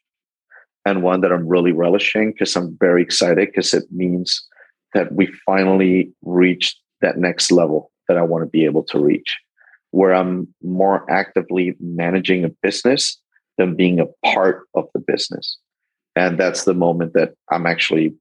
and 0.87 1.02
one 1.02 1.21
that 1.21 1.33
I'm 1.33 1.47
really 1.47 1.73
relishing 1.73 2.33
because 2.33 2.57
I'm 2.57 2.76
very 2.78 3.02
excited 3.02 3.49
because 3.49 3.75
it 3.75 3.85
means 3.90 4.47
that 4.95 5.12
we 5.12 5.26
finally 5.45 6.12
reached 6.23 6.78
that 7.00 7.19
next 7.19 7.52
level 7.52 7.90
that 8.09 8.16
I 8.16 8.23
want 8.23 8.42
to 8.42 8.50
be 8.50 8.64
able 8.64 8.83
to 8.85 8.99
reach, 8.99 9.38
where 9.90 10.14
I'm 10.14 10.49
more 10.62 11.09
actively 11.11 11.76
managing 11.78 12.45
a 12.45 12.50
business 12.62 13.21
than 13.60 13.76
being 13.76 14.00
a 14.00 14.06
part 14.26 14.66
of 14.74 14.88
the 14.94 15.00
business. 15.00 15.58
And 16.16 16.40
that's 16.40 16.64
the 16.64 16.72
moment 16.72 17.12
that 17.12 17.34
I'm 17.50 17.66
actually 17.66 18.14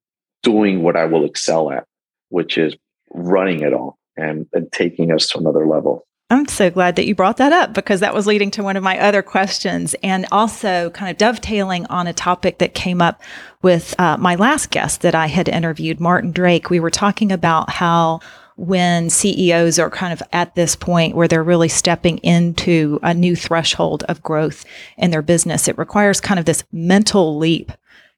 doing 0.44 0.84
what 0.84 0.98
I 0.98 1.06
will 1.06 1.24
excel 1.24 1.72
at, 1.72 1.86
which 2.28 2.58
is 2.58 2.76
running 3.14 3.62
it 3.62 3.74
all 3.74 3.98
and, 4.18 4.48
and 4.52 4.70
taking 4.72 5.14
us 5.14 5.30
to 5.30 5.40
another 5.40 5.66
level. 5.66 6.06
I'm 6.30 6.48
so 6.48 6.70
glad 6.70 6.98
that 6.98 7.08
you 7.08 7.16
brought 7.16 7.38
that 7.38 7.54
up 7.54 7.74
because 7.74 8.02
that 8.02 8.14
was 8.14 8.28
leading 8.28 8.52
to 8.52 8.64
one 8.64 8.76
of 8.76 8.84
my 8.84 9.00
other 9.00 9.24
questions 9.24 9.96
and 10.04 10.28
also 10.32 10.90
kind 10.92 11.10
of 11.10 11.18
dovetailing 11.18 11.86
on 11.88 12.06
a 12.06 12.14
topic 12.14 12.58
that 12.58 12.76
came 12.76 13.02
up 13.02 13.22
with 13.62 13.96
uh, 13.98 14.18
my 14.18 14.36
last 14.36 14.70
guest 14.72 15.02
that 15.02 15.16
I 15.16 15.28
had 15.28 15.48
interviewed, 15.48 16.02
Martin 16.02 16.32
Drake. 16.32 16.70
We 16.70 16.82
were 16.82 16.92
talking 16.92 17.32
about 17.32 17.70
how 17.72 18.20
when 18.60 19.10
CEOs 19.10 19.80
are 19.80 19.90
kind 19.90 20.12
of 20.12 20.22
at 20.34 20.54
this 20.56 20.76
point 20.76 21.16
where 21.16 21.30
they're 21.30 21.42
really 21.42 21.70
stepping 21.70 22.18
into 22.18 23.00
a 23.02 23.14
new 23.14 23.34
threshold 23.34 24.04
of 24.10 24.22
growth 24.22 24.66
in 24.98 25.12
their 25.12 25.22
business, 25.22 25.70
it 25.70 25.78
requires 25.78 26.20
kind 26.20 26.40
of 26.40 26.46
this 26.46 26.66
mental 26.72 27.38
leap 27.38 27.72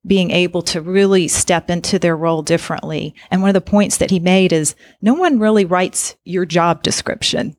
being 0.06 0.32
able 0.32 0.64
to 0.64 0.82
really 0.82 1.28
step 1.28 1.70
into 1.70 2.00
their 2.00 2.18
role 2.18 2.42
differently. 2.42 3.14
And 3.30 3.42
one 3.42 3.52
of 3.52 3.54
the 3.54 3.62
points 3.62 3.98
that 3.98 4.10
he 4.10 4.20
made 4.20 4.52
is 4.52 4.74
no 5.00 5.14
one 5.14 5.38
really 5.38 5.64
writes 5.64 6.16
your 6.26 6.46
job 6.46 6.82
description. 6.82 7.56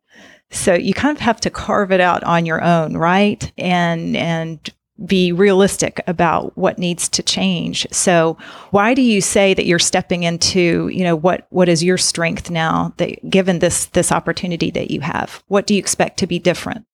So 0.50 0.74
you 0.74 0.92
kind 0.92 1.16
of 1.16 1.22
have 1.22 1.40
to 1.42 1.50
carve 1.50 1.92
it 1.92 2.00
out 2.00 2.24
on 2.24 2.46
your 2.46 2.62
own, 2.64 2.96
right? 2.96 3.50
And 3.56 4.16
and 4.16 4.68
be 5.06 5.32
realistic 5.32 6.00
about 6.06 6.56
what 6.56 6.78
needs 6.78 7.08
to 7.08 7.22
change. 7.22 7.86
So 7.90 8.36
why 8.70 8.94
do 8.94 9.02
you 9.02 9.20
say 9.20 9.54
that 9.54 9.66
you're 9.66 9.78
stepping 9.78 10.22
into, 10.22 10.88
you 10.88 11.02
know, 11.02 11.16
what 11.16 11.46
what 11.50 11.68
is 11.68 11.82
your 11.82 11.98
strength 11.98 12.50
now 12.50 12.92
that 12.98 13.28
given 13.28 13.58
this 13.58 13.86
this 13.86 14.12
opportunity 14.12 14.70
that 14.72 14.90
you 14.90 15.00
have? 15.00 15.42
What 15.48 15.66
do 15.66 15.74
you 15.74 15.78
expect 15.78 16.18
to 16.18 16.26
be 16.26 16.38
different? 16.38 16.84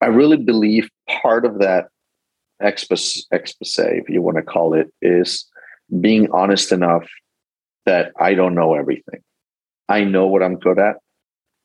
I 0.00 0.06
really 0.06 0.36
believe 0.36 0.88
part 1.22 1.44
of 1.44 1.58
that 1.58 1.86
expose, 2.60 3.26
expose 3.30 3.78
if 3.78 4.08
you 4.08 4.22
want 4.22 4.36
to 4.36 4.42
call 4.42 4.74
it, 4.74 4.92
is 5.02 5.46
being 6.00 6.30
honest 6.30 6.72
enough 6.72 7.06
that 7.86 8.12
I 8.18 8.34
don't 8.34 8.54
know 8.54 8.74
everything. 8.74 9.20
I 9.88 10.04
know 10.04 10.26
what 10.26 10.42
I'm 10.42 10.58
good 10.58 10.78
at, 10.78 10.96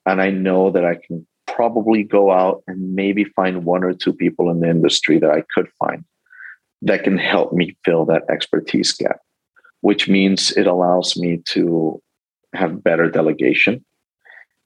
and 0.05 0.21
I 0.21 0.31
know 0.31 0.71
that 0.71 0.85
I 0.85 0.95
can 0.95 1.25
probably 1.55 2.03
go 2.03 2.31
out 2.31 2.63
and 2.67 2.95
maybe 2.95 3.23
find 3.23 3.65
one 3.65 3.83
or 3.83 3.93
two 3.93 4.13
people 4.13 4.49
in 4.49 4.59
the 4.59 4.69
industry 4.69 5.19
that 5.19 5.31
I 5.31 5.43
could 5.53 5.67
find 5.79 6.03
that 6.81 7.03
can 7.03 7.17
help 7.17 7.53
me 7.53 7.77
fill 7.83 8.05
that 8.05 8.23
expertise 8.29 8.93
gap, 8.93 9.19
which 9.81 10.07
means 10.07 10.51
it 10.51 10.67
allows 10.67 11.17
me 11.17 11.41
to 11.49 12.01
have 12.53 12.83
better 12.83 13.09
delegation 13.09 13.83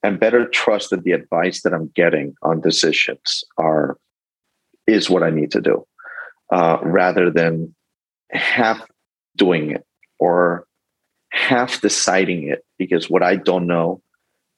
and 0.04 0.20
better 0.20 0.48
trust 0.48 0.90
that 0.90 1.04
the 1.04 1.12
advice 1.12 1.62
that 1.64 1.74
I'm 1.74 1.92
getting 1.96 2.36
on 2.44 2.62
decisions 2.62 3.44
are 3.58 3.98
is 4.86 5.10
what 5.10 5.24
I 5.24 5.30
need 5.30 5.52
to 5.52 5.62
do, 5.62 5.86
uh, 6.52 6.78
rather 6.84 7.32
than 7.32 7.74
half 8.32 8.86
doing 9.38 9.72
it 9.72 9.86
or 10.20 10.66
half 11.30 11.82
deciding 11.82 12.48
it 12.48 12.64
because 12.78 13.10
what 13.10 13.24
I 13.24 13.38
don't 13.38 13.66
know 13.66 14.02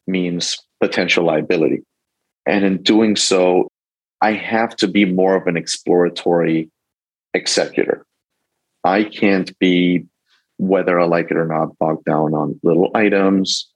means 0.07 0.57
potential 0.81 1.25
liability. 1.25 1.83
And 2.45 2.63
in 2.63 2.83
doing 2.83 3.15
so, 3.15 3.69
I 4.21 4.33
have 4.33 4.75
to 4.77 4.87
be 4.87 5.05
more 5.05 5.35
of 5.35 5.47
an 5.47 5.57
exploratory 5.57 6.69
executor. 7.33 8.05
I 8.83 9.03
can't 9.03 9.57
be, 9.59 10.05
whether 10.57 10.99
I 10.99 11.05
like 11.05 11.31
it 11.31 11.37
or 11.37 11.47
not, 11.47 11.77
bogged 11.79 12.05
down 12.05 12.33
on 12.33 12.59
little 12.63 12.91
items 12.95 13.67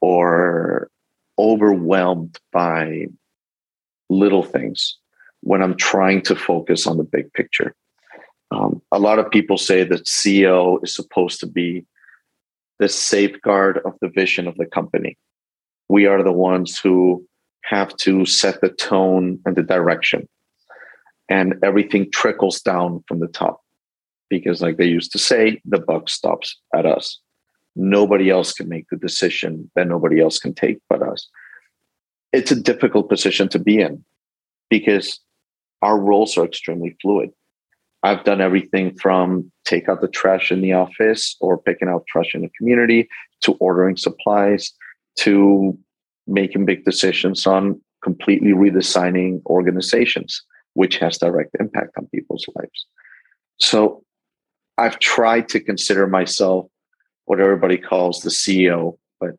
or 0.00 0.90
overwhelmed 1.38 2.38
by 2.52 3.06
little 4.08 4.42
things 4.42 4.96
when 5.42 5.62
I'm 5.62 5.76
trying 5.76 6.22
to 6.22 6.36
focus 6.36 6.86
on 6.86 6.98
the 6.98 7.04
big 7.04 7.32
picture. 7.32 7.74
Um, 8.50 8.82
a 8.90 8.98
lot 8.98 9.18
of 9.18 9.30
people 9.30 9.56
say 9.56 9.84
that 9.84 10.06
CEO 10.06 10.82
is 10.82 10.94
supposed 10.94 11.40
to 11.40 11.46
be 11.46 11.86
the 12.78 12.88
safeguard 12.88 13.80
of 13.84 13.94
the 14.00 14.08
vision 14.08 14.48
of 14.48 14.56
the 14.56 14.66
company. 14.66 15.16
We 15.88 16.06
are 16.06 16.22
the 16.22 16.32
ones 16.32 16.78
who 16.78 17.24
have 17.62 17.96
to 17.96 18.26
set 18.26 18.60
the 18.60 18.68
tone 18.68 19.38
and 19.44 19.56
the 19.56 19.62
direction. 19.62 20.28
And 21.28 21.54
everything 21.62 22.10
trickles 22.10 22.60
down 22.60 23.04
from 23.06 23.20
the 23.20 23.28
top. 23.28 23.60
Because, 24.28 24.62
like 24.62 24.76
they 24.76 24.86
used 24.86 25.12
to 25.12 25.18
say, 25.18 25.60
the 25.64 25.80
buck 25.80 26.08
stops 26.08 26.56
at 26.74 26.86
us. 26.86 27.18
Nobody 27.76 28.30
else 28.30 28.52
can 28.52 28.68
make 28.68 28.86
the 28.90 28.96
decision 28.96 29.70
that 29.74 29.88
nobody 29.88 30.20
else 30.20 30.38
can 30.38 30.54
take 30.54 30.78
but 30.88 31.02
us. 31.02 31.28
It's 32.32 32.52
a 32.52 32.60
difficult 32.60 33.08
position 33.08 33.48
to 33.48 33.58
be 33.58 33.80
in 33.80 34.04
because 34.68 35.20
our 35.82 35.98
roles 35.98 36.36
are 36.38 36.44
extremely 36.44 36.96
fluid. 37.02 37.30
I've 38.02 38.24
done 38.24 38.40
everything 38.40 38.96
from 38.96 39.50
take 39.64 39.88
out 39.88 40.00
the 40.00 40.08
trash 40.08 40.50
in 40.50 40.62
the 40.62 40.72
office 40.72 41.36
or 41.40 41.58
picking 41.58 41.88
out 41.88 42.06
trash 42.06 42.34
in 42.34 42.42
the 42.42 42.50
community 42.56 43.08
to 43.42 43.52
ordering 43.54 43.96
supplies 43.96 44.72
to 45.18 45.78
making 46.26 46.64
big 46.64 46.84
decisions 46.84 47.46
on 47.46 47.80
completely 48.02 48.52
redesigning 48.52 49.44
organizations, 49.46 50.42
which 50.74 50.98
has 50.98 51.18
direct 51.18 51.54
impact 51.58 51.92
on 51.98 52.08
people's 52.14 52.46
lives. 52.56 52.86
So 53.60 54.02
I've 54.78 54.98
tried 54.98 55.48
to 55.50 55.60
consider 55.60 56.06
myself 56.06 56.66
what 57.26 57.40
everybody 57.40 57.76
calls 57.76 58.20
the 58.20 58.30
CEO, 58.30 58.96
but 59.20 59.32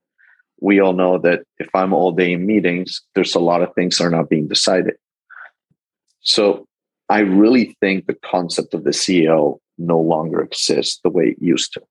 we 0.62 0.80
all 0.80 0.94
know 0.94 1.18
that 1.20 1.42
if 1.58 1.70
I'm 1.74 1.94
all 1.94 2.12
day 2.12 2.34
in 2.34 2.46
meetings, 2.46 3.02
there's 3.16 3.36
a 3.36 3.40
lot 3.40 3.62
of 3.62 3.74
things 3.74 3.98
that 3.98 4.06
are 4.06 4.12
not 4.12 4.30
being 4.30 4.48
decided. 4.48 4.96
So 6.22 6.68
I 7.10 7.20
really 7.20 7.76
think 7.82 8.06
the 8.06 8.18
concept 8.24 8.74
of 8.74 8.84
the 8.84 8.92
CEO 8.92 9.58
no 9.78 10.00
longer 10.00 10.42
exists 10.42 11.00
the 11.04 11.10
way 11.10 11.30
it 11.30 11.38
used 11.42 11.74
to. 11.74 11.82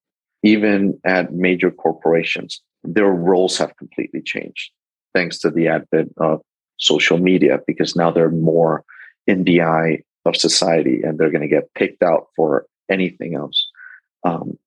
Even 0.42 0.98
at 1.04 1.34
major 1.34 1.70
corporations, 1.70 2.62
their 2.84 3.10
roles 3.10 3.58
have 3.58 3.76
completely 3.76 4.22
changed 4.22 4.70
thanks 5.14 5.38
to 5.38 5.50
the 5.50 5.68
advent 5.68 6.12
of 6.18 6.40
social 6.78 7.18
media, 7.18 7.58
because 7.66 7.96
now 7.96 8.10
they're 8.10 8.30
more 8.30 8.84
in 9.26 9.44
the 9.44 9.62
eye 9.62 10.02
of 10.24 10.36
society 10.36 11.02
and 11.02 11.18
they're 11.18 11.30
going 11.30 11.42
to 11.42 11.48
get 11.48 11.72
picked 11.74 12.02
out 12.02 12.28
for 12.36 12.66
anything 12.90 13.34
else. 13.34 13.68
Um, 14.24 14.58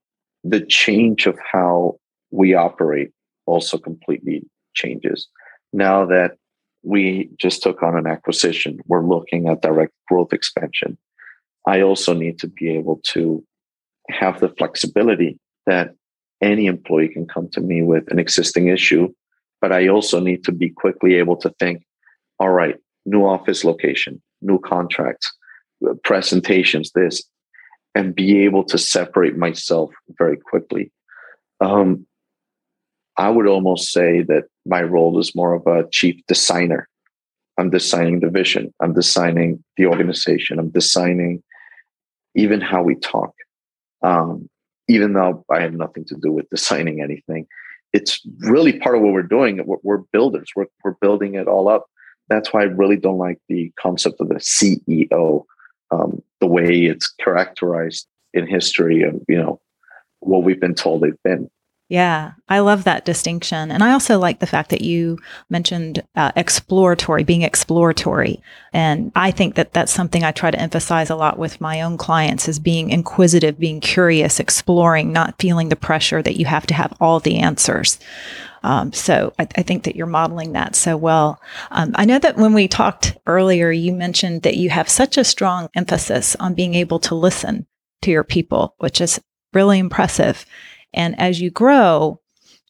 the 0.43 0.61
change 0.61 1.25
of 1.25 1.37
how 1.51 1.97
we 2.31 2.53
operate 2.53 3.11
also 3.45 3.77
completely 3.77 4.43
changes. 4.73 5.27
Now 5.71 6.05
that 6.05 6.37
we 6.83 7.29
just 7.37 7.63
took 7.63 7.81
on 7.81 7.97
an 7.97 8.07
acquisition, 8.07 8.79
we're 8.87 9.05
looking 9.05 9.47
at 9.47 9.61
direct 9.61 9.93
growth 10.07 10.33
expansion. 10.33 10.97
I 11.67 11.81
also 11.81 12.13
need 12.13 12.39
to 12.39 12.47
be 12.47 12.75
able 12.75 12.99
to 13.09 13.43
have 14.09 14.39
the 14.39 14.49
flexibility 14.49 15.39
that 15.65 15.95
any 16.41 16.65
employee 16.65 17.07
can 17.07 17.25
come 17.25 17.47
to 17.49 17.61
me 17.61 17.81
with 17.83 18.11
an 18.11 18.19
existing 18.19 18.67
issue 18.67 19.13
but 19.63 19.71
I 19.71 19.87
also 19.87 20.19
need 20.19 20.43
to 20.43 20.51
be 20.51 20.69
quickly 20.69 21.15
able 21.15 21.37
to 21.37 21.49
think, 21.57 21.85
all 22.37 22.49
right, 22.49 22.75
new 23.05 23.23
office 23.23 23.63
location, 23.63 24.21
new 24.41 24.59
contracts, 24.59 25.31
presentations, 26.03 26.91
this, 26.93 27.23
and 27.95 28.13
be 28.13 28.43
able 28.43 28.65
to 28.65 28.77
separate 28.77 29.37
myself 29.37 29.93
very 30.17 30.35
quickly. 30.35 30.91
Um, 31.61 32.05
I 33.15 33.29
would 33.29 33.47
almost 33.47 33.93
say 33.93 34.21
that 34.23 34.47
my 34.65 34.81
role 34.81 35.17
is 35.17 35.33
more 35.33 35.53
of 35.53 35.65
a 35.65 35.87
chief 35.91 36.19
designer. 36.27 36.89
I'm 37.57 37.69
designing 37.69 38.19
the 38.19 38.29
vision, 38.29 38.73
I'm 38.81 38.93
designing 38.93 39.63
the 39.77 39.85
organization, 39.85 40.59
I'm 40.59 40.71
designing 40.71 41.41
even 42.35 42.59
how 42.59 42.83
we 42.83 42.95
talk. 42.95 43.33
Um, 44.01 44.49
even 44.89 45.13
though 45.13 45.45
I 45.49 45.61
have 45.61 45.73
nothing 45.73 46.03
to 46.07 46.17
do 46.21 46.33
with 46.33 46.49
designing 46.49 47.01
anything, 47.01 47.47
it's 47.93 48.21
really 48.39 48.79
part 48.79 48.95
of 48.95 49.01
what 49.01 49.13
we're 49.13 49.23
doing. 49.23 49.61
We're, 49.65 49.77
we're, 49.83 50.03
builders. 50.11 50.51
We're, 50.55 50.65
we're 50.83 50.95
building 50.99 51.35
it 51.35 51.47
all 51.47 51.69
up. 51.69 51.85
That's 52.27 52.51
why 52.51 52.61
I 52.61 52.65
really 52.65 52.97
don't 52.97 53.17
like 53.17 53.39
the 53.47 53.71
concept 53.79 54.19
of 54.19 54.29
the 54.29 54.35
CEO, 54.35 55.45
um, 55.91 56.21
the 56.41 56.47
way 56.47 56.85
it's 56.85 57.07
characterized 57.07 58.07
in 58.33 58.47
history 58.47 59.03
and 59.03 59.21
you 59.29 59.37
know 59.37 59.61
what 60.19 60.43
we've 60.43 60.59
been 60.59 60.73
told 60.73 61.01
they've 61.01 61.23
been. 61.23 61.49
Yeah, 61.89 62.31
I 62.47 62.59
love 62.59 62.85
that 62.85 63.05
distinction. 63.05 63.69
And 63.69 63.83
I 63.83 63.91
also 63.91 64.17
like 64.17 64.39
the 64.39 64.47
fact 64.47 64.69
that 64.69 64.81
you 64.81 65.19
mentioned 65.49 66.01
uh, 66.15 66.31
exploratory, 66.35 67.23
being 67.23 67.41
exploratory. 67.41 68.41
And 68.71 69.11
I 69.15 69.31
think 69.31 69.55
that 69.55 69.73
that's 69.73 69.91
something 69.91 70.23
I 70.23 70.31
try 70.31 70.49
to 70.49 70.59
emphasize 70.59 71.09
a 71.09 71.15
lot 71.15 71.37
with 71.37 71.61
my 71.61 71.81
own 71.81 71.97
clients 71.97 72.47
is 72.47 72.57
being 72.57 72.89
inquisitive, 72.89 73.59
being 73.59 73.81
curious, 73.81 74.39
exploring, 74.39 75.11
not 75.11 75.39
feeling 75.39 75.69
the 75.69 75.75
pressure 75.75 76.23
that 76.23 76.37
you 76.37 76.45
have 76.45 76.65
to 76.67 76.73
have 76.73 76.95
all 76.99 77.19
the 77.19 77.39
answers. 77.39 77.99
Um, 78.63 78.93
so 78.93 79.33
I, 79.37 79.47
I, 79.57 79.61
think 79.61 79.83
that 79.83 79.97
you're 79.97 80.07
modeling 80.07 80.53
that 80.53 80.73
so 80.73 80.95
well. 80.95 81.41
Um, 81.69 81.91
I 81.95 82.05
know 82.05 82.17
that 82.17 82.37
when 82.37 82.53
we 82.53 82.69
talked 82.69 83.17
earlier, 83.27 83.71
you 83.71 83.91
mentioned 83.91 84.43
that 84.43 84.55
you 84.55 84.69
have 84.69 84.87
such 84.87 85.17
a 85.17 85.25
strong 85.25 85.67
emphasis 85.75 86.37
on 86.37 86.53
being 86.53 86.73
able 86.73 86.99
to 86.99 87.13
listen 87.13 87.67
to 88.03 88.11
your 88.11 88.23
people, 88.23 88.75
which 88.77 89.01
is 89.01 89.19
really 89.53 89.79
impressive. 89.79 90.45
And 90.93 91.19
as 91.19 91.41
you 91.41 91.49
grow, 91.49 92.19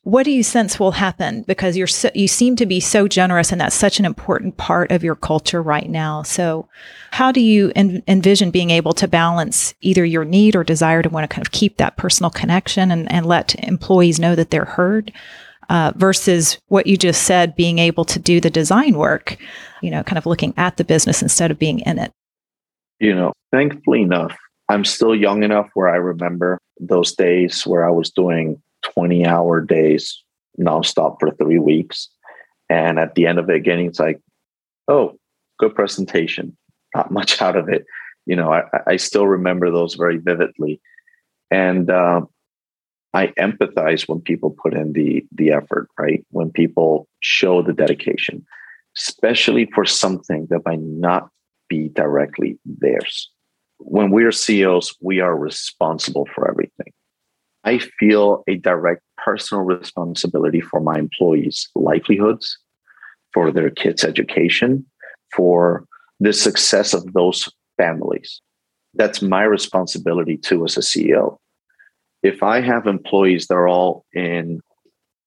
what 0.04 0.24
do 0.24 0.32
you 0.32 0.44
sense 0.44 0.80
will 0.80 0.92
happen? 0.92 1.44
Because 1.44 1.78
you're 1.78 1.88
so, 1.88 2.10
you 2.14 2.28
seem 2.28 2.58
to 2.58 2.66
be 2.66 2.82
so 2.82 3.08
generous, 3.08 3.54
and 3.54 3.62
that's 3.62 3.76
such 3.76 4.00
an 4.00 4.06
important 4.06 4.58
part 4.58 4.92
of 4.92 5.02
your 5.02 5.16
culture 5.16 5.62
right 5.62 5.90
now. 5.90 6.24
So, 6.24 6.68
how 7.12 7.32
do 7.32 7.40
you 7.40 7.72
en- 7.76 8.04
envision 8.06 8.52
being 8.52 8.70
able 8.70 8.92
to 8.94 9.08
balance 9.08 9.74
either 9.80 10.04
your 10.04 10.26
need 10.26 10.58
or 10.58 10.64
desire 10.66 11.02
to 11.02 11.10
want 11.10 11.24
to 11.24 11.34
kind 11.34 11.46
of 11.46 11.54
keep 11.54 11.78
that 11.78 11.96
personal 11.96 12.30
connection 12.30 12.92
and, 12.92 13.10
and 13.10 13.26
let 13.26 13.56
employees 13.64 14.20
know 14.20 14.36
that 14.36 14.52
they're 14.52 14.66
heard, 14.66 15.14
uh, 15.70 15.94
versus 15.96 16.60
what 16.68 16.86
you 16.86 16.98
just 16.98 17.24
said, 17.24 17.56
being 17.56 17.80
able 17.80 18.04
to 18.06 18.20
do 18.20 18.42
the 18.42 18.50
design 18.50 18.98
work, 18.98 19.38
you 19.82 19.90
know, 19.90 20.04
kind 20.04 20.18
of 20.18 20.26
looking 20.26 20.54
at 20.58 20.76
the 20.76 20.84
business 20.84 21.22
instead 21.22 21.50
of 21.50 21.58
being 21.58 21.80
in 21.80 21.98
it? 21.98 22.12
You 23.00 23.16
know, 23.16 23.32
thankfully 23.52 24.02
enough, 24.02 24.36
I'm 24.70 24.86
still 24.86 25.16
young 25.16 25.44
enough 25.44 25.70
where 25.74 25.90
I 25.90 25.98
remember 25.98 26.60
those 26.80 27.14
days 27.14 27.66
where 27.66 27.88
I 27.88 27.92
was 27.92 28.10
doing 28.10 28.62
20 28.94 29.26
hour 29.26 29.62
days 29.62 30.24
nonstop 30.60 31.18
for 31.20 31.32
three 31.32 31.60
weeks. 31.60 32.10
And 32.70 33.00
at 33.00 33.16
the 33.16 33.26
end 33.28 33.40
of 33.40 33.50
it, 33.50 33.64
getting 33.64 33.88
it's 33.88 34.00
like, 34.00 34.20
oh, 34.88 35.18
good 35.60 35.76
presentation. 35.76 36.56
Not 36.96 37.12
much 37.18 37.42
out 37.42 37.56
of 37.56 37.70
it. 37.70 37.86
You 38.26 38.36
know, 38.36 38.54
I, 38.54 38.64
I 38.88 38.96
still 38.98 39.28
remember 39.28 39.70
those 39.70 39.96
very 39.96 40.18
vividly. 40.18 40.82
And 41.52 41.90
uh, 41.90 42.22
I 43.14 43.28
empathize 43.40 44.08
when 44.08 44.22
people 44.22 44.50
put 44.52 44.74
in 44.74 44.94
the 44.94 45.26
the 45.32 45.52
effort, 45.52 45.90
right? 46.00 46.26
When 46.32 46.52
people 46.52 47.08
show 47.20 47.62
the 47.62 47.74
dedication, 47.74 48.46
especially 48.98 49.70
for 49.76 49.86
something 49.86 50.48
that 50.50 50.66
might 50.66 50.80
not 50.80 51.30
be 51.70 51.90
directly 51.90 52.58
theirs. 52.66 53.30
When 53.86 54.12
we 54.12 54.24
are 54.24 54.32
CEOs, 54.32 54.96
we 55.02 55.20
are 55.20 55.38
responsible 55.38 56.28
for 56.34 56.50
everything. 56.50 56.94
I 57.66 57.80
feel 58.00 58.44
a 58.48 58.56
direct 58.56 59.02
personal 59.18 59.64
responsibility 59.64 60.62
for 60.62 60.80
my 60.80 60.98
employees' 60.98 61.70
livelihoods, 61.76 62.58
for 63.34 63.52
their 63.52 63.70
kids' 63.70 64.04
education, 64.04 64.86
for 65.36 65.86
the 66.20 66.34
success 66.34 66.94
of 66.94 67.12
those 67.14 67.50
families. 67.78 68.42
That's 68.94 69.22
my 69.22 69.44
responsibility 69.44 70.38
too 70.38 70.64
as 70.66 70.78
a 70.78 70.82
CEO. 70.82 71.38
If 72.22 72.42
I 72.42 72.62
have 72.62 72.88
employees 72.88 73.48
that 73.48 73.56
are 73.56 73.68
all 73.68 74.06
in 74.14 74.62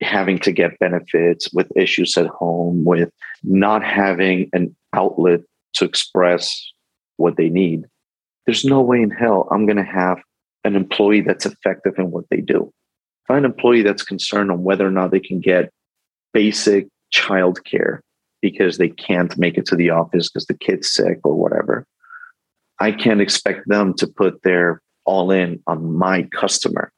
having 0.01 0.39
to 0.41 0.53
get 0.53 0.79
benefits 0.79 1.53
with 1.53 1.71
issues 1.77 2.17
at 2.17 2.27
home, 2.27 2.85
with 2.85 3.11
not 3.43 3.85
having 3.85 4.49
an 4.53 4.75
outlet 4.95 5.41
to 5.75 5.85
express 5.85 6.73
what 7.17 7.37
they 7.37 7.51
need, 7.51 7.85
there's 8.47 8.65
no 8.65 8.81
way 8.81 9.03
in 9.03 9.11
hell 9.11 9.49
I'm 9.51 9.67
going 9.67 9.77
to 9.77 9.83
have 9.83 10.19
an 10.65 10.77
employee 10.77 11.21
that's 11.21 11.47
effective 11.47 11.95
in 11.99 12.11
what 12.11 12.25
they 12.31 12.41
do. 12.41 12.73
If 13.25 13.31
I 13.31 13.39
an 13.39 13.45
employee 13.45 13.83
that's 13.83 14.05
concerned 14.05 14.51
on 14.51 14.63
whether 14.63 14.87
or 14.87 14.91
not 14.91 15.11
they 15.11 15.21
can 15.21 15.41
get 15.41 15.73
basic 16.33 16.89
childcare 17.13 18.01
because 18.41 18.79
they 18.79 18.89
can't 18.89 19.37
make 19.37 19.59
it 19.59 19.67
to 19.67 19.77
the 19.77 19.91
office 19.91 20.29
because 20.29 20.47
the 20.47 20.55
kid's 20.55 20.93
sick 20.93 21.19
or 21.25 21.35
whatever, 21.35 21.87
I 22.79 22.93
can't 22.93 23.21
expect 23.21 23.69
them 23.69 23.95
to 23.95 24.07
put 24.07 24.43
their 24.43 24.81
all 25.05 25.31
in 25.31 25.63
on 25.67 25.97
my 25.97 26.25
customer. 26.25 26.93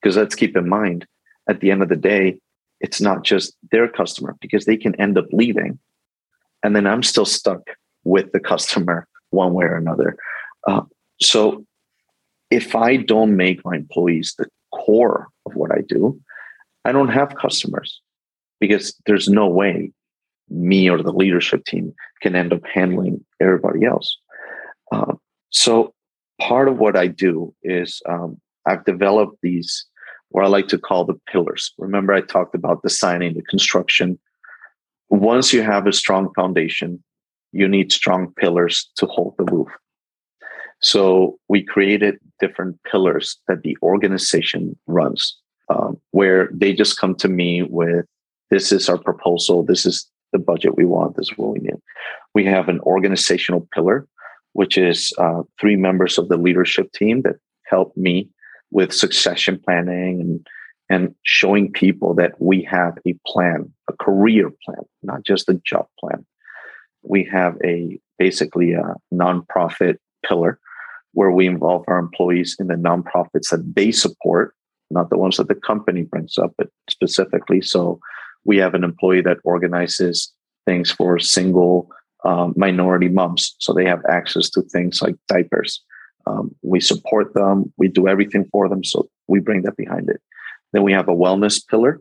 Because 0.00 0.16
let's 0.16 0.34
keep 0.34 0.56
in 0.56 0.68
mind, 0.68 1.06
at 1.48 1.60
the 1.60 1.70
end 1.70 1.82
of 1.82 1.88
the 1.88 1.96
day, 1.96 2.38
it's 2.80 3.00
not 3.00 3.22
just 3.22 3.54
their 3.70 3.88
customer 3.88 4.36
because 4.40 4.64
they 4.64 4.76
can 4.76 5.00
end 5.00 5.16
up 5.16 5.26
leaving. 5.32 5.78
And 6.62 6.74
then 6.74 6.86
I'm 6.86 7.02
still 7.02 7.24
stuck 7.24 7.62
with 8.04 8.32
the 8.32 8.40
customer 8.40 9.06
one 9.30 9.54
way 9.54 9.64
or 9.64 9.76
another. 9.76 10.16
Uh, 10.66 10.82
so 11.20 11.64
if 12.50 12.74
I 12.74 12.96
don't 12.96 13.36
make 13.36 13.64
my 13.64 13.76
employees 13.76 14.34
the 14.38 14.46
core 14.72 15.28
of 15.46 15.54
what 15.54 15.72
I 15.72 15.80
do, 15.88 16.20
I 16.84 16.92
don't 16.92 17.08
have 17.08 17.36
customers 17.36 18.00
because 18.60 18.94
there's 19.06 19.28
no 19.28 19.48
way 19.48 19.92
me 20.48 20.88
or 20.88 21.02
the 21.02 21.12
leadership 21.12 21.64
team 21.64 21.94
can 22.20 22.36
end 22.36 22.52
up 22.52 22.60
handling 22.66 23.24
everybody 23.40 23.84
else. 23.84 24.18
Uh, 24.92 25.14
so 25.50 25.94
part 26.40 26.68
of 26.68 26.78
what 26.78 26.96
I 26.96 27.06
do 27.06 27.54
is 27.62 28.02
um, 28.08 28.40
I've 28.66 28.84
developed 28.84 29.38
these 29.42 29.86
what 30.30 30.44
I 30.44 30.48
like 30.48 30.68
to 30.68 30.78
call 30.78 31.04
the 31.04 31.20
pillars. 31.30 31.72
Remember, 31.78 32.12
I 32.12 32.22
talked 32.22 32.54
about 32.54 32.82
designing 32.82 33.34
the 33.34 33.42
construction. 33.42 34.18
Once 35.10 35.52
you 35.52 35.62
have 35.62 35.86
a 35.86 35.92
strong 35.92 36.32
foundation, 36.34 37.02
you 37.52 37.68
need 37.68 37.92
strong 37.92 38.32
pillars 38.34 38.90
to 38.96 39.06
hold 39.06 39.34
the 39.36 39.44
roof. 39.44 39.68
So 40.82 41.38
we 41.48 41.62
created 41.62 42.18
different 42.40 42.78
pillars 42.90 43.38
that 43.48 43.62
the 43.62 43.76
organization 43.82 44.76
runs, 44.86 45.36
um, 45.68 45.98
where 46.10 46.50
they 46.52 46.72
just 46.72 46.98
come 46.98 47.14
to 47.16 47.28
me 47.28 47.62
with 47.62 48.04
this 48.50 48.72
is 48.72 48.88
our 48.88 48.98
proposal, 48.98 49.62
this 49.62 49.86
is 49.86 50.08
the 50.32 50.38
budget 50.38 50.76
we 50.76 50.84
want, 50.84 51.16
this 51.16 51.30
is 51.30 51.38
what 51.38 51.52
we 51.52 51.60
need. 51.60 51.76
We 52.34 52.44
have 52.46 52.68
an 52.68 52.80
organizational 52.80 53.68
pillar, 53.72 54.06
which 54.54 54.76
is 54.76 55.12
uh, 55.18 55.42
three 55.60 55.76
members 55.76 56.18
of 56.18 56.28
the 56.28 56.36
leadership 56.36 56.92
team 56.92 57.22
that 57.22 57.36
help 57.64 57.96
me 57.96 58.28
with 58.70 58.92
succession 58.92 59.60
planning 59.64 60.20
and 60.20 60.46
and 60.90 61.14
showing 61.22 61.72
people 61.72 62.12
that 62.12 62.32
we 62.38 62.62
have 62.62 62.98
a 63.06 63.14
plan, 63.26 63.72
a 63.88 63.94
career 63.94 64.50
plan, 64.62 64.82
not 65.02 65.22
just 65.24 65.48
a 65.48 65.54
job 65.64 65.86
plan. 65.98 66.26
We 67.02 67.24
have 67.32 67.56
a 67.64 67.98
basically 68.18 68.72
a 68.72 68.94
nonprofit 69.14 69.96
pillar 70.26 70.58
where 71.12 71.30
we 71.30 71.46
involve 71.46 71.84
our 71.88 71.98
employees 71.98 72.56
in 72.58 72.66
the 72.68 72.74
nonprofits 72.74 73.50
that 73.50 73.72
they 73.74 73.92
support, 73.92 74.54
not 74.90 75.10
the 75.10 75.18
ones 75.18 75.36
that 75.36 75.48
the 75.48 75.54
company 75.54 76.02
brings 76.02 76.38
up, 76.38 76.52
but 76.56 76.68
specifically. 76.90 77.60
So 77.60 78.00
we 78.44 78.56
have 78.58 78.74
an 78.74 78.84
employee 78.84 79.22
that 79.22 79.38
organizes 79.44 80.32
things 80.66 80.90
for 80.90 81.18
single 81.18 81.88
um, 82.24 82.54
minority 82.56 83.08
moms, 83.08 83.54
so 83.58 83.72
they 83.72 83.84
have 83.84 84.02
access 84.08 84.48
to 84.50 84.62
things 84.62 85.02
like 85.02 85.16
diapers. 85.28 85.82
Um, 86.26 86.54
we 86.62 86.80
support 86.80 87.34
them, 87.34 87.72
we 87.76 87.88
do 87.88 88.06
everything 88.06 88.46
for 88.52 88.68
them, 88.68 88.84
so 88.84 89.08
we 89.26 89.40
bring 89.40 89.62
that 89.62 89.76
behind 89.76 90.08
it. 90.08 90.20
Then 90.72 90.84
we 90.84 90.92
have 90.92 91.08
a 91.08 91.14
wellness 91.14 91.60
pillar 91.66 92.00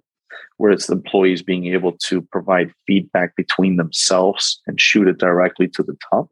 where 0.57 0.71
it's 0.71 0.87
the 0.87 0.93
employees 0.93 1.41
being 1.41 1.65
able 1.67 1.93
to 1.93 2.21
provide 2.21 2.71
feedback 2.85 3.35
between 3.35 3.77
themselves 3.77 4.61
and 4.67 4.79
shoot 4.79 5.07
it 5.07 5.17
directly 5.17 5.67
to 5.67 5.81
the 5.81 5.97
top 6.11 6.29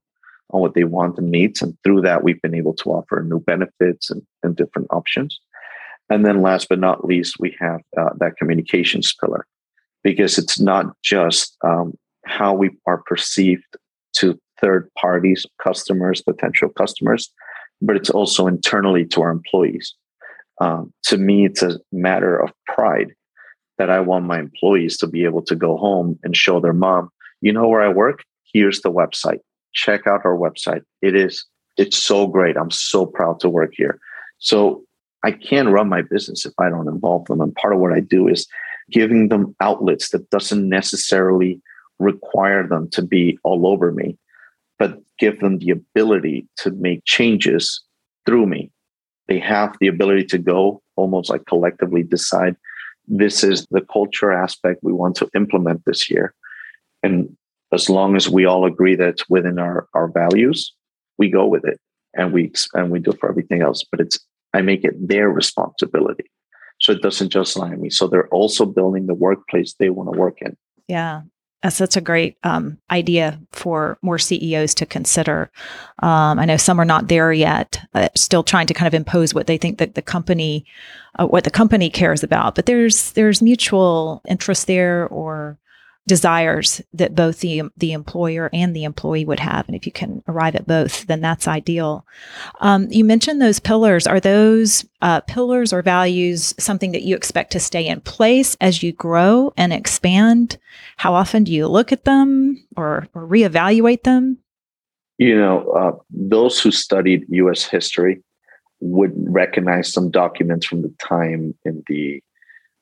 on 0.52 0.62
what 0.62 0.74
they 0.74 0.84
want 0.84 1.18
and 1.18 1.32
needs. 1.32 1.62
And 1.62 1.78
through 1.84 2.02
that, 2.02 2.24
we've 2.24 2.42
been 2.42 2.56
able 2.56 2.74
to 2.76 2.90
offer 2.92 3.24
new 3.28 3.40
benefits 3.40 4.10
and, 4.10 4.22
and 4.44 4.56
different 4.56 4.88
options. 4.92 5.40
And 6.10 6.26
then 6.26 6.42
last 6.42 6.70
but 6.70 6.80
not 6.80 7.06
least, 7.06 7.38
we 7.40 7.56
have 7.60 7.82
uh, 7.98 8.10
that 8.20 8.38
communications 8.38 9.14
pillar 9.14 9.46
because 10.04 10.38
it's 10.38 10.60
not 10.60 10.88
just 11.04 11.56
um, 11.64 11.94
how 12.26 12.54
we 12.54 12.72
are 12.88 13.04
perceived 13.06 13.78
to 14.14 14.40
third 14.60 14.90
parties, 15.00 15.46
customers, 15.62 16.22
potential 16.22 16.70
customers, 16.70 17.32
but 17.82 17.96
it's 17.96 18.10
also 18.10 18.48
internally 18.48 19.06
to 19.06 19.22
our 19.22 19.30
employees. 19.30 19.94
Um, 20.62 20.94
to 21.04 21.18
me, 21.18 21.46
it's 21.46 21.62
a 21.62 21.80
matter 21.92 22.38
of 22.38 22.52
pride 22.68 23.14
that 23.78 23.90
I 23.90 24.02
want 24.02 24.26
my 24.26 24.40
employees 24.40 24.98
to 24.98 25.08
be 25.08 25.24
able 25.24 25.42
to 25.44 25.56
go 25.56 25.78
home 25.78 26.20
and 26.24 26.36
show 26.36 26.60
their 26.60 26.74
mom, 26.74 27.10
you 27.42 27.54
know 27.54 27.68
where 27.68 27.82
I 27.82 27.88
work? 27.88 28.24
Here's 28.54 28.82
the 28.82 28.92
website. 28.92 29.40
Check 29.74 30.08
out 30.08 30.26
our 30.26 30.36
website. 30.36 30.82
It 31.02 31.16
is, 31.16 31.46
it's 31.78 31.98
so 31.98 32.28
great. 32.28 32.58
I'm 32.58 32.72
so 32.72 33.06
proud 33.06 33.40
to 33.42 33.50
work 33.50 33.74
here. 33.76 34.00
So 34.40 34.84
I 35.24 35.32
can't 35.32 35.70
run 35.70 35.90
my 35.90 36.02
business 36.02 36.46
if 36.46 36.54
I 36.60 36.70
don't 36.70 36.88
involve 36.88 37.26
them. 37.26 37.42
And 37.42 37.54
part 37.56 37.74
of 37.74 37.80
what 37.80 37.94
I 37.94 38.00
do 38.00 38.28
is 38.28 38.48
giving 38.92 39.30
them 39.30 39.56
outlets 39.60 40.10
that 40.10 40.30
doesn't 40.30 40.68
necessarily 40.68 41.62
require 42.00 42.66
them 42.66 42.90
to 42.92 43.02
be 43.02 43.38
all 43.44 43.68
over 43.68 43.92
me, 43.92 44.18
but 44.78 45.00
give 45.20 45.40
them 45.40 45.60
the 45.60 45.72
ability 45.72 46.48
to 46.58 46.72
make 46.72 47.04
changes 47.06 47.82
through 48.26 48.48
me. 48.48 48.72
They 49.28 49.40
have 49.40 49.76
the 49.80 49.88
ability 49.88 50.26
to 50.26 50.38
go 50.38 50.82
almost 50.96 51.30
like 51.30 51.46
collectively 51.46 52.04
decide 52.04 52.56
this 53.08 53.44
is 53.44 53.66
the 53.72 53.82
culture 53.82 54.32
aspect 54.32 54.80
we 54.84 54.94
want 54.94 55.16
to 55.18 55.30
implement 55.36 55.84
this 55.86 56.10
year. 56.10 56.34
And 57.04 57.36
as 57.72 57.90
long 57.90 58.16
as 58.16 58.30
we 58.30 58.46
all 58.46 58.66
agree 58.66 58.96
that 58.96 59.08
it's 59.08 59.30
within 59.30 59.60
our, 59.60 59.88
our 59.94 60.08
values, 60.08 60.74
we 61.18 61.30
go 61.30 61.46
with 61.46 61.66
it 61.66 61.80
and 62.16 62.34
we 62.34 62.52
and 62.74 62.92
we 62.92 63.00
do 63.00 63.12
for 63.14 63.30
everything 63.30 63.62
else. 63.62 63.86
But 63.90 64.00
it's 64.00 64.20
I 64.54 64.62
make 64.62 64.84
it 64.84 64.96
their 65.08 65.30
responsibility. 65.30 66.30
So 66.82 66.94
it 66.94 67.02
doesn't 67.02 67.30
just 67.30 67.58
lie 67.58 67.72
on 67.72 67.82
me. 67.82 67.90
So 67.90 68.08
they're 68.08 68.30
also 68.30 68.66
building 68.66 69.08
the 69.08 69.14
workplace 69.14 69.74
they 69.74 69.90
want 69.90 70.12
to 70.12 70.18
work 70.18 70.42
in. 70.42 70.56
Yeah. 70.88 71.22
That's 71.62 71.76
such 71.76 71.98
a 71.98 72.02
great 72.02 72.38
um, 72.44 72.78
idea 72.90 73.38
for 73.52 73.98
more 74.02 74.18
CEOs 74.18 74.74
to 74.76 74.86
consider. 74.86 75.52
Um, 76.02 76.40
I 76.40 76.46
know 76.46 76.56
some 76.56 76.80
are 76.80 76.86
not 76.86 77.10
there 77.10 77.34
yet, 77.34 77.86
uh, 77.94 78.08
still 78.16 78.44
trying 78.44 78.68
to 78.68 78.74
kind 78.74 78.88
of 78.88 78.94
impose 78.94 79.34
what 79.34 79.48
they 79.48 79.58
think 79.58 79.78
that 79.80 79.96
the 79.96 80.02
company, 80.02 80.66
uh, 81.20 81.28
what 81.28 81.44
the 81.44 81.52
company 81.52 81.90
cares 81.90 82.24
about. 82.24 82.56
But 82.56 82.66
there's 82.66 83.12
there's 83.12 83.42
mutual 83.42 84.22
interest 84.26 84.68
there, 84.68 85.10
or 85.10 85.58
desires 86.10 86.82
that 86.92 87.16
both 87.16 87.40
the 87.40 87.62
the 87.78 87.94
employer 87.94 88.50
and 88.52 88.76
the 88.76 88.84
employee 88.84 89.24
would 89.24 89.40
have. 89.40 89.68
And 89.68 89.76
if 89.76 89.86
you 89.86 89.92
can 89.92 90.24
arrive 90.28 90.56
at 90.56 90.68
both 90.68 91.06
then 91.06 91.22
that's 91.22 91.48
ideal. 91.48 92.06
Um, 92.60 92.88
you 92.90 93.06
mentioned 93.06 93.42
those 93.42 93.60
pillars. 93.60 94.08
Are 94.08 94.20
those 94.20 94.86
uh, 95.02 95.22
pillars 95.22 95.72
or 95.72 95.84
values 95.84 96.56
something 96.58 96.92
that 96.92 97.04
you 97.04 97.16
expect 97.16 97.52
to 97.52 97.60
stay 97.60 97.86
in 97.86 98.02
place 98.02 98.58
as 98.60 98.82
you 98.82 98.92
grow 98.92 99.54
and 99.56 99.72
expand? 99.72 100.58
How 100.98 101.14
often 101.14 101.44
do 101.44 101.54
you 101.54 101.68
look 101.68 101.92
at 101.92 102.06
them 102.06 102.66
or, 102.76 103.08
or 103.14 103.28
reevaluate 103.28 104.04
them? 104.04 104.40
You 105.20 105.38
know 105.38 105.70
uh, 105.72 105.96
those 106.10 106.60
who 106.60 106.72
studied 106.72 107.26
us 107.32 107.64
history 107.64 108.24
would 108.82 109.14
recognize 109.16 109.94
some 109.94 110.10
documents 110.10 110.66
from 110.66 110.82
the 110.82 110.94
time 111.00 111.54
in 111.66 111.84
the 111.88 112.24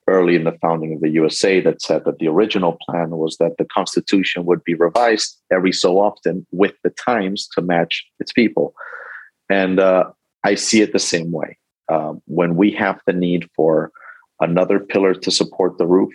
early 0.08 0.36
in 0.36 0.46
the 0.46 0.58
founding 0.62 0.94
of 0.94 1.02
the 1.02 1.10
USA 1.10 1.60
that 1.62 1.82
said 1.82 2.04
that 2.06 2.20
the 2.20 2.28
original 2.28 2.78
plan 2.82 3.10
was 3.12 3.38
that 3.38 3.58
the 3.58 3.66
Constitution 3.66 4.46
would 4.46 4.64
be 4.64 4.74
revised 4.74 5.38
every 5.52 5.74
so 5.74 6.00
often 6.00 6.46
with 6.52 6.74
the 6.84 6.90
times 6.92 7.48
to 7.54 7.62
match 7.62 8.06
its 8.20 8.32
people. 8.32 8.74
And 9.50 9.80
uh, 9.80 10.06
I 10.44 10.56
see 10.56 10.82
it 10.82 10.94
the 10.94 11.00
same 11.00 11.32
way. 11.32 11.58
Um, 11.90 12.22
when 12.26 12.56
we 12.56 12.72
have 12.72 13.00
the 13.06 13.14
need 13.14 13.50
for 13.56 13.92
another 14.40 14.80
pillar 14.80 15.14
to 15.14 15.32
support 15.32 15.78
the 15.78 15.88
roof, 15.88 16.14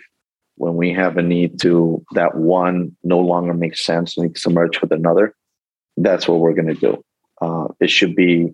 when 0.55 0.75
we 0.75 0.93
have 0.93 1.17
a 1.17 1.21
need 1.21 1.59
to 1.61 2.03
that 2.13 2.35
one 2.35 2.95
no 3.03 3.19
longer 3.19 3.53
makes 3.53 3.83
sense, 3.83 4.17
needs 4.17 4.41
to 4.41 4.49
merge 4.49 4.81
with 4.81 4.91
another, 4.91 5.35
that's 5.97 6.27
what 6.27 6.39
we're 6.39 6.53
going 6.53 6.67
to 6.67 6.73
do. 6.73 7.03
Uh, 7.41 7.67
it 7.79 7.89
should 7.89 8.15
be 8.15 8.53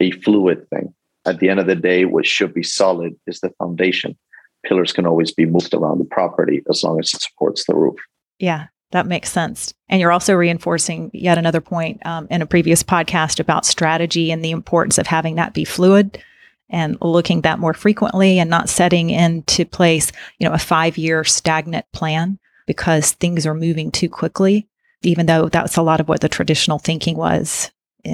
a 0.00 0.10
fluid 0.12 0.68
thing. 0.70 0.94
At 1.26 1.38
the 1.38 1.48
end 1.48 1.60
of 1.60 1.66
the 1.66 1.74
day, 1.74 2.04
what 2.04 2.26
should 2.26 2.54
be 2.54 2.62
solid 2.62 3.14
is 3.26 3.40
the 3.40 3.50
foundation 3.58 4.16
pillars 4.64 4.92
can 4.92 5.06
always 5.06 5.32
be 5.32 5.46
moved 5.46 5.74
around 5.74 5.98
the 5.98 6.04
property 6.04 6.62
as 6.68 6.82
long 6.82 6.98
as 6.98 7.12
it 7.14 7.20
supports 7.20 7.66
the 7.66 7.74
roof. 7.74 7.98
Yeah. 8.38 8.66
that 8.92 9.06
makes 9.06 9.30
sense. 9.30 9.72
And 9.88 10.00
you're 10.00 10.12
also 10.12 10.34
reinforcing 10.34 11.10
yet 11.14 11.38
another 11.38 11.60
point 11.60 12.04
um, 12.04 12.26
in 12.30 12.42
a 12.42 12.46
previous 12.46 12.82
podcast 12.82 13.38
about 13.38 13.64
strategy 13.64 14.32
and 14.32 14.44
the 14.44 14.50
importance 14.50 14.98
of 14.98 15.06
having 15.06 15.36
that 15.36 15.54
be 15.54 15.64
fluid 15.64 16.22
and 16.70 16.96
looking 17.00 17.42
that 17.42 17.58
more 17.58 17.74
frequently 17.74 18.38
and 18.38 18.48
not 18.48 18.68
setting 18.68 19.10
into 19.10 19.64
place, 19.64 20.10
you 20.38 20.48
know, 20.48 20.54
a 20.54 20.58
five 20.58 20.96
year 20.96 21.24
stagnant 21.24 21.86
plan 21.92 22.38
because 22.66 23.12
things 23.12 23.46
are 23.46 23.54
moving 23.54 23.90
too 23.90 24.08
quickly, 24.08 24.68
even 25.02 25.26
though 25.26 25.48
that's 25.48 25.76
a 25.76 25.82
lot 25.82 26.00
of 26.00 26.08
what 26.08 26.20
the 26.20 26.28
traditional 26.28 26.78
thinking 26.78 27.16
was 27.16 27.70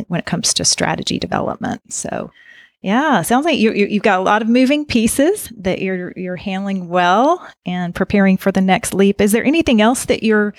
when 0.09 0.19
it 0.19 0.27
comes 0.27 0.53
to 0.55 0.65
strategy 0.65 1.19
development. 1.19 1.93
So 1.93 2.31
yeah, 2.83 3.23
sounds 3.23 3.45
like 3.45 3.59
you, 3.59 3.73
you 3.73 3.89
have 3.95 4.03
got 4.03 4.21
a 4.21 4.23
lot 4.23 4.43
of 4.43 4.49
moving 4.49 4.85
pieces 4.85 5.51
that 5.57 5.81
you're 5.81 6.13
you're 6.15 6.37
handling 6.37 6.89
well 6.89 7.47
and 7.65 7.95
preparing 7.95 8.37
for 8.37 8.53
the 8.53 8.61
next 8.61 8.93
leap. 8.95 9.21
Is 9.21 9.33
there 9.33 9.45
anything 9.45 9.81
else 9.81 10.05
that 10.05 10.23
you're 10.23 10.55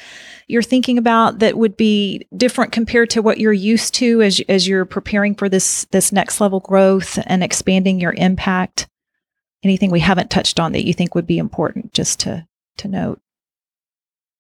you're 0.47 0.63
thinking 0.63 0.97
about 0.97 1.39
that 1.39 1.57
would 1.57 1.77
be 1.77 2.27
different 2.35 2.71
compared 2.71 3.11
to 3.11 3.21
what 3.21 3.39
you're 3.39 3.53
used 3.53 3.93
to 3.95 4.21
as 4.21 4.41
as 4.49 4.67
you're 4.67 4.85
preparing 4.85 5.35
for 5.35 5.47
this 5.47 5.85
this 5.91 6.11
next 6.11 6.41
level 6.41 6.59
growth 6.59 7.19
and 7.27 7.43
expanding 7.43 7.99
your 7.99 8.13
impact? 8.13 8.87
Anything 9.63 9.91
we 9.91 9.99
haven't 9.99 10.31
touched 10.31 10.59
on 10.59 10.71
that 10.71 10.85
you 10.85 10.93
think 10.93 11.13
would 11.13 11.27
be 11.27 11.37
important 11.37 11.93
just 11.93 12.19
to 12.21 12.47
to 12.79 12.87
note? 12.87 13.21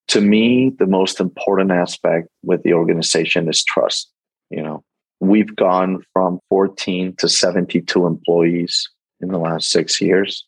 To 0.09 0.21
me, 0.21 0.71
the 0.77 0.87
most 0.87 1.19
important 1.19 1.71
aspect 1.71 2.27
with 2.43 2.63
the 2.63 2.73
organization 2.73 3.47
is 3.47 3.63
trust. 3.63 4.11
You 4.49 4.63
know, 4.63 4.83
We've 5.19 5.55
gone 5.55 6.03
from 6.13 6.39
14 6.49 7.15
to 7.17 7.29
72 7.29 8.05
employees 8.05 8.89
in 9.19 9.29
the 9.29 9.39
last 9.39 9.71
six 9.71 9.99
years. 9.99 10.45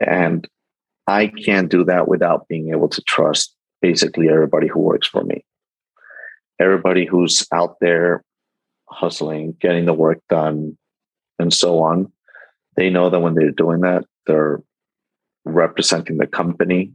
And 0.00 0.48
I 1.06 1.28
can't 1.28 1.70
do 1.70 1.84
that 1.84 2.08
without 2.08 2.48
being 2.48 2.70
able 2.70 2.88
to 2.88 3.02
trust 3.02 3.54
basically 3.82 4.28
everybody 4.28 4.66
who 4.66 4.80
works 4.80 5.06
for 5.06 5.24
me. 5.24 5.44
Everybody 6.60 7.06
who's 7.06 7.46
out 7.52 7.76
there 7.80 8.22
hustling, 8.88 9.56
getting 9.60 9.84
the 9.84 9.92
work 9.92 10.20
done, 10.28 10.76
and 11.38 11.52
so 11.52 11.82
on. 11.82 12.10
They 12.76 12.90
know 12.90 13.10
that 13.10 13.20
when 13.20 13.34
they're 13.34 13.50
doing 13.50 13.80
that, 13.82 14.04
they're 14.26 14.62
representing 15.44 16.18
the 16.18 16.26
company, 16.26 16.92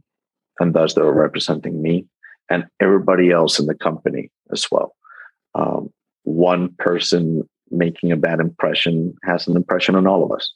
and 0.60 0.74
thus 0.74 0.94
they're 0.94 1.10
representing 1.10 1.80
me 1.80 2.06
and 2.50 2.66
everybody 2.80 3.30
else 3.30 3.58
in 3.58 3.66
the 3.66 3.74
company 3.74 4.30
as 4.52 4.66
well. 4.70 4.94
Um, 5.54 5.90
one 6.34 6.74
person 6.78 7.48
making 7.70 8.12
a 8.12 8.16
bad 8.16 8.40
impression 8.40 9.14
has 9.22 9.46
an 9.46 9.56
impression 9.56 9.94
on 9.94 10.06
all 10.06 10.24
of 10.24 10.32
us. 10.32 10.52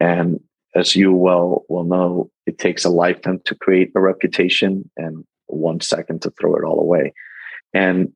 And 0.00 0.40
as 0.74 0.96
you 0.96 1.12
well 1.12 1.64
will 1.68 1.84
know, 1.84 2.30
it 2.46 2.58
takes 2.58 2.84
a 2.84 2.90
lifetime 2.90 3.40
to 3.44 3.54
create 3.54 3.92
a 3.94 4.00
reputation 4.00 4.90
and 4.96 5.24
one 5.46 5.80
second 5.80 6.22
to 6.22 6.30
throw 6.30 6.56
it 6.56 6.64
all 6.64 6.80
away. 6.80 7.12
And 7.72 8.12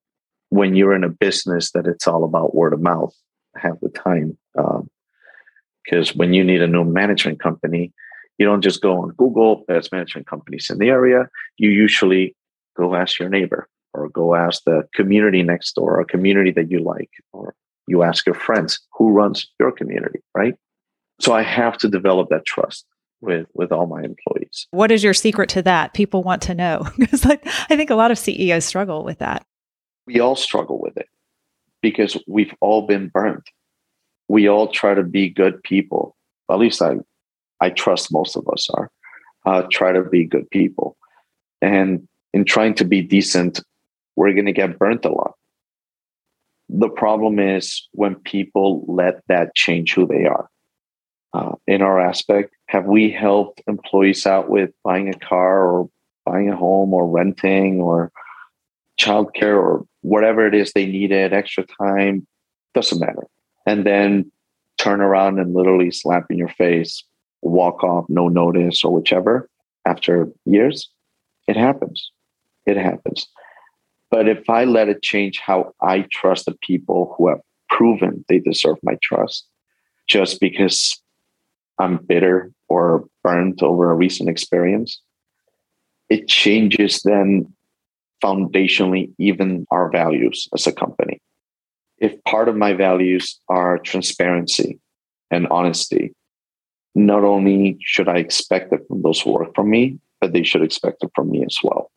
when 0.49 0.75
you're 0.75 0.95
in 0.95 1.05
a 1.05 1.09
business 1.09 1.73
that 1.73 1.87
it's 1.87 2.09
all 2.09 2.25
about 2.25 2.55
word 2.55 2.73
of 2.73 2.81
mouth 2.81 3.15
half 3.57 3.79
the 3.81 3.89
time, 3.89 4.37
because 4.55 6.11
um, 6.11 6.17
when 6.17 6.33
you 6.33 6.43
need 6.45 6.63
a 6.63 6.69
new 6.69 6.85
management 6.85 7.41
company, 7.41 7.93
you 8.39 8.47
don't 8.47 8.63
just 8.63 8.83
go 8.83 9.01
on 9.01 9.11
Google, 9.11 9.65
best 9.69 9.93
management 9.93 10.27
companies 10.27 10.71
in 10.71 10.79
the 10.79 10.89
area. 10.89 11.29
You 11.57 11.71
usually 11.71 12.35
go 12.77 12.95
ask 12.95 13.19
your 13.19 13.29
neighbor 13.29 13.69
or 13.97 14.09
go 14.09 14.35
ask 14.35 14.63
the 14.65 14.83
community 14.95 15.43
next 15.43 15.75
door 15.75 15.97
or 15.97 16.01
a 16.01 16.05
community 16.05 16.51
that 16.53 16.71
you 16.71 16.81
like 16.81 17.11
or 17.33 17.55
you 17.87 18.03
ask 18.03 18.27
your 18.27 18.35
friends 18.35 18.81
who 18.93 19.11
runs 19.11 19.47
your 19.59 19.73
community 19.73 20.21
right? 20.35 20.55
So 21.21 21.33
i 21.33 21.43
have 21.43 21.79
to 21.79 21.89
develop 21.89 22.29
that 22.31 22.45
trust 22.45 22.85
with 23.21 23.47
with 23.55 23.73
all 23.73 23.87
my 23.87 24.03
employees. 24.03 24.67
What 24.71 24.91
is 24.91 25.03
your 25.03 25.15
secret 25.15 25.49
to 25.51 25.63
that? 25.63 25.95
People 25.95 26.23
want 26.23 26.43
to 26.43 26.55
know. 26.55 26.87
Because 26.99 27.25
like, 27.25 27.47
i 27.71 27.77
think 27.77 27.91
a 27.91 27.95
lot 27.95 28.11
of 28.11 28.19
ceos 28.19 28.65
struggle 28.65 29.05
with 29.05 29.19
that. 29.19 29.45
We 30.07 30.21
all 30.21 30.37
struggle 30.37 30.81
with 30.81 30.97
it 30.97 31.09
because 31.83 32.17
we've 32.27 32.55
all 32.61 32.87
been 32.87 33.09
burned. 33.09 33.47
We 34.29 34.49
all 34.49 34.69
try 34.69 34.95
to 34.95 35.03
be 35.03 35.29
good 35.29 35.63
people. 35.63 36.17
At 36.51 36.59
least 36.59 36.83
i 36.83 36.97
i 37.61 37.71
trust 37.71 38.13
most 38.13 38.37
of 38.37 38.47
us 38.53 38.69
are 38.75 38.91
uh, 39.47 39.63
try 39.71 39.93
to 39.93 40.03
be 40.03 40.25
good 40.25 40.51
people. 40.51 40.97
And 41.63 42.07
in 42.35 42.45
trying 42.45 42.75
to 42.75 42.85
be 42.85 43.01
decent 43.01 43.63
we're 44.17 44.33
going 44.33 44.47
to 44.47 44.53
get 44.53 44.79
burnt 44.79 45.05
a 45.05 45.13
lot. 45.13 45.35
The 46.69 46.89
problem 46.89 47.39
is 47.39 47.87
when 47.93 48.17
people 48.17 48.85
let 48.89 49.23
that 49.29 49.55
change 49.55 49.95
who 49.95 50.07
they 50.07 50.27
are. 50.27 50.49
Uh, 51.33 51.53
in 51.67 51.83
our 51.83 52.01
aspect, 52.01 52.55
have 52.67 52.87
we 52.87 53.11
helped 53.11 53.61
employees 53.69 54.27
out 54.27 54.49
with 54.49 54.71
buying 54.83 55.09
a 55.09 55.19
car 55.19 55.67
or 55.67 55.91
buying 56.25 56.49
a 56.49 56.57
home 56.57 56.93
or 56.95 57.07
renting 57.07 57.81
or 57.81 58.11
childcare 58.99 59.57
or 59.57 59.87
whatever 60.01 60.47
it 60.47 60.55
is 60.55 60.73
they 60.73 60.87
needed, 60.87 61.33
extra 61.33 61.65
time, 61.81 62.27
doesn't 62.75 63.01
matter. 63.01 63.27
And 63.67 63.85
then 63.85 64.31
turn 64.79 65.01
around 65.01 65.39
and 65.39 65.55
literally 65.55 65.91
slap 65.91 66.27
in 66.31 66.39
your 66.39 66.49
face, 66.49 67.05
walk 67.43 67.85
off, 67.85 68.07
no 68.09 68.29
notice, 68.29 68.83
or 68.83 68.93
whichever 68.93 69.49
after 69.85 70.29
years? 70.45 70.89
It 71.47 71.57
happens. 71.57 72.11
It 72.67 72.77
happens. 72.77 73.29
But 74.11 74.29
if 74.29 74.49
I 74.49 74.65
let 74.65 74.89
it 74.89 75.03
change 75.03 75.41
how 75.41 75.73
I 75.83 76.07
trust 76.13 76.47
the 76.47 76.57
people 76.63 77.15
who 77.17 77.29
have 77.29 77.41
proven 77.69 78.25
they 78.29 78.39
deserve 78.39 78.79
my 78.83 78.97
trust, 79.03 79.47
just 80.09 80.41
because 80.41 81.01
I'm 81.79 81.99
bitter 81.99 82.53
or 82.69 83.05
burnt 83.23 83.63
over 83.63 83.91
a 83.91 83.95
recent 83.95 84.29
experience, 84.29 85.01
it 86.09 86.29
changes 86.29 87.03
then 87.03 87.53
foundationally 88.23 89.11
even 89.19 89.67
our 89.71 89.91
values 89.91 90.49
as 90.55 90.67
a 90.67 90.73
company. 90.73 91.21
If 91.99 92.23
part 92.25 92.49
of 92.49 92.57
my 92.57 92.73
values 92.73 93.41
are 93.49 93.79
transparency 93.79 94.79
and 95.31 95.49
honesty, 95.49 96.15
not 96.95 97.25
only 97.25 97.77
should 97.81 98.09
I 98.09 98.19
expect 98.19 98.73
it 98.73 98.81
from 98.87 99.03
those 99.03 99.21
who 99.21 99.33
work 99.33 99.55
for 99.55 99.65
me, 99.65 99.99
but 100.21 100.33
they 100.33 100.45
should 100.45 100.63
expect 100.63 101.03
it 101.03 101.11
from 101.15 101.31
me 101.31 101.45
as 101.45 101.59
well 101.63 101.91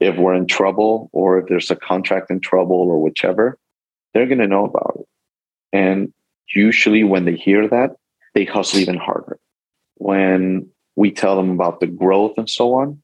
if 0.00 0.16
we're 0.16 0.34
in 0.34 0.46
trouble 0.46 1.10
or 1.12 1.38
if 1.38 1.46
there's 1.48 1.70
a 1.70 1.76
contract 1.76 2.30
in 2.30 2.40
trouble 2.40 2.76
or 2.76 3.00
whichever, 3.00 3.58
they're 4.12 4.26
going 4.26 4.38
to 4.38 4.46
know 4.46 4.64
about 4.64 4.96
it. 4.98 5.06
And 5.72 6.12
usually 6.54 7.04
when 7.04 7.26
they 7.26 7.36
hear 7.36 7.68
that, 7.68 7.90
they 8.34 8.44
hustle 8.44 8.80
even 8.80 8.96
harder. 8.96 9.38
When 9.96 10.68
we 10.96 11.10
tell 11.10 11.36
them 11.36 11.50
about 11.50 11.80
the 11.80 11.86
growth 11.86 12.34
and 12.38 12.48
so 12.48 12.74
on, 12.74 13.02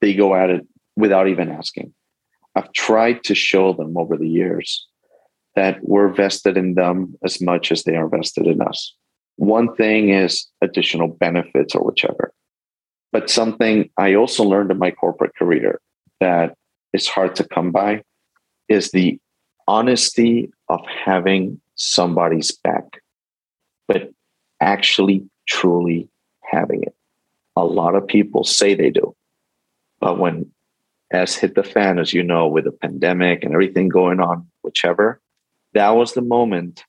they 0.00 0.12
go 0.14 0.34
at 0.34 0.50
it 0.50 0.66
without 0.96 1.28
even 1.28 1.50
asking. 1.50 1.94
I've 2.56 2.72
tried 2.72 3.24
to 3.24 3.34
show 3.34 3.72
them 3.72 3.96
over 3.96 4.16
the 4.16 4.28
years 4.28 4.86
that 5.54 5.78
we're 5.82 6.08
vested 6.08 6.56
in 6.56 6.74
them 6.74 7.14
as 7.24 7.40
much 7.40 7.70
as 7.70 7.84
they 7.84 7.94
are 7.96 8.08
vested 8.08 8.46
in 8.46 8.60
us. 8.60 8.94
One 9.36 9.74
thing 9.76 10.10
is 10.10 10.48
additional 10.60 11.08
benefits 11.08 11.74
or 11.74 11.84
whichever. 11.84 12.32
But 13.12 13.30
something 13.30 13.90
I 13.96 14.14
also 14.14 14.42
learned 14.42 14.72
in 14.72 14.78
my 14.78 14.90
corporate 14.90 15.36
career 15.36 15.80
that 16.24 16.56
is 16.94 17.06
hard 17.06 17.36
to 17.36 17.44
come 17.44 17.70
by 17.70 18.02
is 18.68 18.90
the 18.92 19.18
honesty 19.68 20.50
of 20.70 20.80
having 21.04 21.60
somebody's 21.74 22.50
back, 22.50 23.02
but 23.86 24.10
actually 24.60 25.22
truly 25.46 26.08
having 26.40 26.82
it. 26.82 26.94
A 27.56 27.64
lot 27.64 27.94
of 27.94 28.06
people 28.06 28.42
say 28.42 28.74
they 28.74 28.88
do, 28.88 29.14
but 30.00 30.18
when 30.18 30.50
as 31.10 31.36
hit 31.36 31.54
the 31.54 31.62
fan, 31.62 31.98
as 31.98 32.14
you 32.14 32.22
know, 32.22 32.48
with 32.48 32.64
the 32.64 32.72
pandemic 32.72 33.44
and 33.44 33.52
everything 33.52 33.88
going 33.88 34.18
on, 34.18 34.46
whichever, 34.62 35.20
that 35.74 35.90
was 35.90 36.14
the 36.14 36.22
moment 36.22 36.84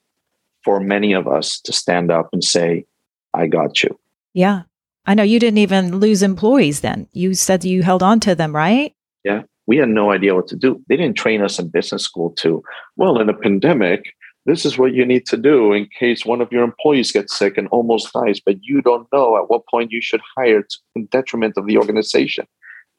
for 0.64 0.80
many 0.80 1.12
of 1.14 1.28
us 1.28 1.60
to 1.60 1.74
stand 1.74 2.10
up 2.10 2.30
and 2.32 2.44
say, 2.44 2.86
I 3.34 3.48
got 3.48 3.84
you. 3.84 4.00
Yeah. 4.34 4.64
I 5.06 5.14
know 5.14 5.24
you 5.24 5.40
didn't 5.40 5.60
even 5.60 6.00
lose 6.00 6.24
employees 6.24 6.80
then. 6.80 7.08
You 7.12 7.36
said 7.36 7.64
you 7.64 7.84
held 7.84 8.02
on 8.02 8.20
to 8.22 8.34
them, 8.34 8.56
right? 8.56 8.95
Yeah. 9.26 9.42
We 9.66 9.78
had 9.78 9.90
no 9.90 10.12
idea 10.12 10.36
what 10.36 10.48
to 10.50 10.56
do. 10.56 10.82
They 10.88 10.96
didn't 10.96 11.18
train 11.18 11.42
us 11.42 11.58
in 11.58 11.70
business 11.70 12.04
school 12.04 12.30
to, 12.38 12.64
well, 12.96 13.20
in 13.20 13.28
a 13.28 13.34
pandemic, 13.34 14.14
this 14.46 14.64
is 14.64 14.78
what 14.78 14.94
you 14.94 15.04
need 15.04 15.26
to 15.26 15.38
do 15.38 15.74
in 15.74 15.90
case 16.00 16.24
one 16.24 16.40
of 16.40 16.52
your 16.52 16.64
employees 16.64 17.12
gets 17.12 17.36
sick 17.36 17.58
and 17.58 17.68
almost 17.70 18.14
dies, 18.14 18.40
but 18.40 18.58
you 18.62 18.84
don't 18.84 19.12
know 19.12 19.36
at 19.38 19.50
what 19.50 19.68
point 19.68 19.92
you 19.92 20.02
should 20.02 20.22
hire 20.38 20.64
in 20.96 21.08
detriment 21.08 21.58
of 21.58 21.66
the 21.66 21.78
organization. 21.78 22.46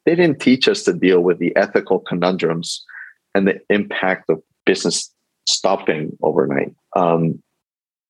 They 0.04 0.16
didn't 0.16 0.40
teach 0.40 0.66
us 0.66 0.82
to 0.82 0.92
deal 0.92 1.20
with 1.20 1.38
the 1.38 1.54
ethical 1.54 2.00
conundrums 2.00 2.84
and 3.32 3.46
the 3.46 3.60
impact 3.70 4.28
of 4.28 4.42
business 4.64 5.12
stopping 5.48 6.16
overnight. 6.22 6.74
Um, 6.96 7.40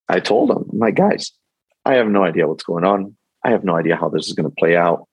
I 0.09 0.21
told 0.21 0.49
them, 0.49 0.71
my 0.73 0.91
guys, 0.91 1.33
I 1.85 1.95
have 1.97 2.09
no 2.09 2.25
idea 2.25 2.49
what's 2.49 2.65
going 2.65 2.85
on. 2.85 3.15
I 3.45 3.51
have 3.51 3.65
no 3.65 3.77
idea 3.77 3.97
how 3.97 4.09
this 4.09 4.27
is 4.27 4.33
going 4.33 4.49
to 4.49 4.57
play 4.57 4.77
out. 4.77 5.07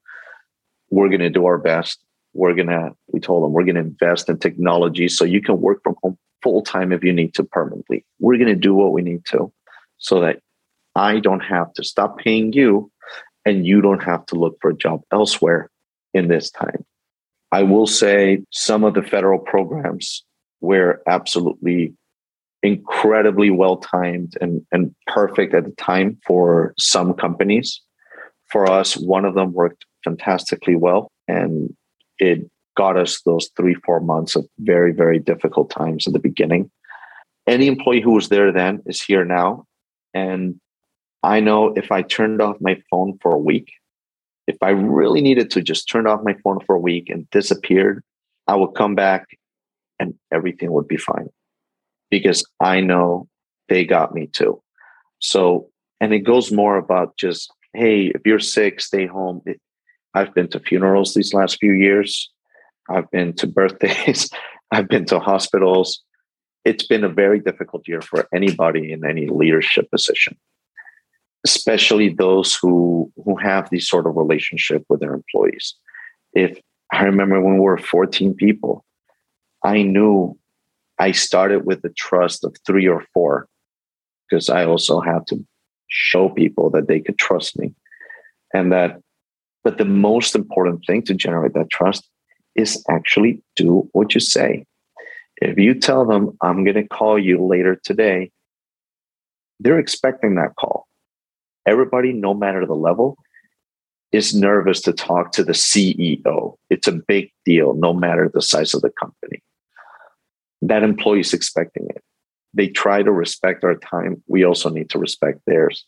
We're 0.90 1.10
going 1.10 1.20
to 1.20 1.30
do 1.30 1.46
our 1.46 1.58
best 1.58 2.00
we're 2.34 2.54
gonna 2.54 2.92
we 3.12 3.20
told 3.20 3.44
them 3.44 3.54
we're 3.54 3.66
gonna 3.66 3.80
invest 3.80 4.30
in 4.30 4.38
technology 4.38 5.08
so 5.08 5.24
you 5.24 5.42
can 5.42 5.60
work 5.60 5.82
from 5.84 5.96
home 6.02 6.18
full 6.42 6.62
time 6.62 6.92
if 6.92 7.04
you 7.04 7.14
need 7.14 7.34
to 7.34 7.44
permanently 7.44 8.06
we're 8.20 8.38
gonna 8.38 8.56
do 8.56 8.74
what 8.74 8.92
we 8.92 9.02
need 9.02 9.24
to 9.26 9.52
so 9.98 10.20
that 10.20 10.40
i 10.96 11.20
don't 11.20 11.42
have 11.42 11.72
to 11.74 11.84
stop 11.84 12.18
paying 12.18 12.52
you 12.54 12.92
and 13.46 13.66
you 13.66 13.82
don't 13.82 14.04
have 14.04 14.26
to 14.26 14.36
look 14.36 14.58
for 14.62 14.72
a 14.72 14.78
job 14.78 15.02
elsewhere 15.12 15.70
in 16.14 16.28
this 16.28 16.50
time 16.52 16.86
I 17.54 17.62
will 17.62 17.86
say 17.86 18.42
some 18.50 18.84
of 18.84 18.96
the 18.96 19.04
federal 19.04 19.38
programs 19.38 20.26
were 20.60 21.04
absolutely 21.06 21.94
incredibly 22.64 23.52
well 23.52 23.78
timed 23.78 24.36
and, 24.42 24.66
and 24.72 24.96
perfect 25.06 25.54
at 25.54 25.66
the 25.66 25.72
time 25.74 26.18
for 26.26 26.74
some 26.80 27.14
companies. 27.14 27.80
For 28.50 28.68
us, 28.68 28.98
one 28.98 29.24
of 29.24 29.36
them 29.36 29.54
worked 29.54 29.86
fantastically 30.04 30.76
well 30.76 31.12
and 31.28 31.72
it 32.20 32.50
got 32.76 32.98
us 32.98 33.22
those 33.22 33.50
three, 33.56 33.76
four 33.86 34.00
months 34.00 34.36
of 34.36 34.46
very, 34.60 34.92
very 34.92 35.20
difficult 35.20 35.70
times 35.70 36.08
in 36.08 36.14
the 36.14 36.20
beginning. 36.20 36.72
Any 37.48 37.68
employee 37.68 38.02
who 38.02 38.12
was 38.12 38.30
there 38.30 38.52
then 38.52 38.82
is 38.86 39.02
here 39.02 39.26
now. 39.26 39.66
And 40.14 40.60
I 41.24 41.40
know 41.40 41.74
if 41.76 41.92
I 41.92 42.02
turned 42.02 42.42
off 42.42 42.58
my 42.60 42.82
phone 42.90 43.18
for 43.22 43.34
a 43.34 43.40
week, 43.40 43.72
if 44.48 44.58
I 44.62 44.70
really 44.70 45.22
needed 45.22 45.52
to 45.52 45.62
just 45.62 45.90
turn 45.90 46.08
off 46.08 46.22
my 46.24 46.36
phone 46.44 46.60
for 46.66 46.76
a 46.76 46.80
week 46.80 47.10
and 47.10 47.30
disappeared, 47.30 48.04
I 48.48 48.56
would 48.56 48.76
come 48.76 48.96
back 48.96 49.28
and 50.00 50.14
everything 50.32 50.72
would 50.72 50.88
be 50.88 50.98
fine 50.98 51.30
because 52.10 52.46
I 52.60 52.82
know 52.82 53.28
they 53.70 53.86
got 53.86 54.14
me 54.14 54.28
too. 54.28 54.62
So, 55.20 55.70
and 56.02 56.14
it 56.14 56.20
goes 56.20 56.52
more 56.52 56.78
about 56.78 57.18
just, 57.18 57.52
hey, 57.74 58.12
if 58.14 58.22
you're 58.26 58.40
sick, 58.40 58.82
stay 58.82 59.08
home. 59.08 59.42
I've 60.14 60.34
been 60.34 60.48
to 60.50 60.60
funerals 60.60 61.14
these 61.14 61.34
last 61.34 61.60
few 61.60 61.72
years. 61.72 62.32
I've 62.90 63.10
been 63.12 63.34
to 63.34 63.48
birthdays. 63.48 64.30
I've 64.72 64.88
been 64.88 65.06
to 65.06 65.20
hospitals. 65.20 66.02
It's 66.66 66.86
been 66.86 67.04
a 67.04 67.10
very 67.10 67.40
difficult 67.40 67.88
year 67.88 68.02
for 68.02 68.28
anybody 68.34 68.92
in 68.92 69.06
any 69.06 69.28
leadership 69.28 69.92
position, 69.92 70.38
especially 71.46 72.10
those 72.10 72.56
who 72.56 73.12
who 73.24 73.36
have 73.36 73.70
these 73.70 73.88
sort 73.88 74.08
of 74.08 74.16
relationship 74.16 74.84
with 74.90 75.02
their 75.02 75.14
employees. 75.14 75.76
If 76.34 76.60
I 76.92 77.04
remember 77.04 77.42
when 77.42 77.56
we 77.56 77.60
were 77.60 77.78
14 77.78 78.34
people, 78.36 78.86
I 79.64 79.84
knew 79.84 80.38
I 81.00 81.12
started 81.12 81.66
with 81.66 81.82
the 81.82 81.90
trust 81.90 82.44
of 82.44 82.56
three 82.66 82.88
or 82.88 83.04
four 83.14 83.48
because 84.30 84.50
I 84.50 84.66
also 84.66 85.00
had 85.00 85.28
to 85.28 85.46
show 85.88 86.30
people 86.30 86.70
that 86.72 86.88
they 86.88 87.00
could 87.00 87.18
trust 87.18 87.58
me. 87.58 87.74
And 88.54 88.72
that, 88.72 89.02
but 89.64 89.78
the 89.78 89.86
most 89.86 90.36
important 90.36 90.84
thing 90.86 91.02
to 91.04 91.14
generate 91.14 91.54
that 91.54 91.70
trust 91.70 92.08
is 92.56 92.84
actually 92.90 93.42
do 93.56 93.90
what 93.94 94.14
you 94.14 94.20
say. 94.20 94.66
If 95.38 95.58
you 95.58 95.74
tell 95.74 96.06
them, 96.06 96.38
I'm 96.42 96.64
going 96.64 96.76
to 96.76 96.88
call 96.88 97.18
you 97.18 97.44
later 97.46 97.80
today, 97.84 98.32
they're 99.60 99.80
expecting 99.80 100.36
that 100.36 100.56
call. 100.56 100.88
Everybody, 101.66 102.14
no 102.14 102.34
matter 102.34 102.66
the 102.66 102.76
level, 102.76 103.18
is 104.12 104.36
nervous 104.36 104.82
to 104.82 104.94
talk 104.94 105.32
to 105.32 105.44
the 105.44 105.54
CEO. 105.54 106.56
It's 106.70 106.88
a 106.88 106.92
big 106.92 107.32
deal, 107.46 107.74
no 107.74 107.94
matter 107.94 108.30
the 108.32 108.42
size 108.42 108.74
of 108.74 108.82
the 108.82 108.92
company 108.92 109.42
that 110.68 110.84
employee 110.84 111.20
is 111.20 111.34
expecting 111.34 111.88
it. 111.90 112.02
They 112.54 112.68
try 112.68 113.04
to 113.04 113.12
respect 113.12 113.64
our 113.64 113.76
time. 113.76 114.24
We 114.28 114.46
also 114.46 114.70
need 114.70 114.90
to 114.92 115.00
respect 115.00 115.42
theirs. 115.46 115.86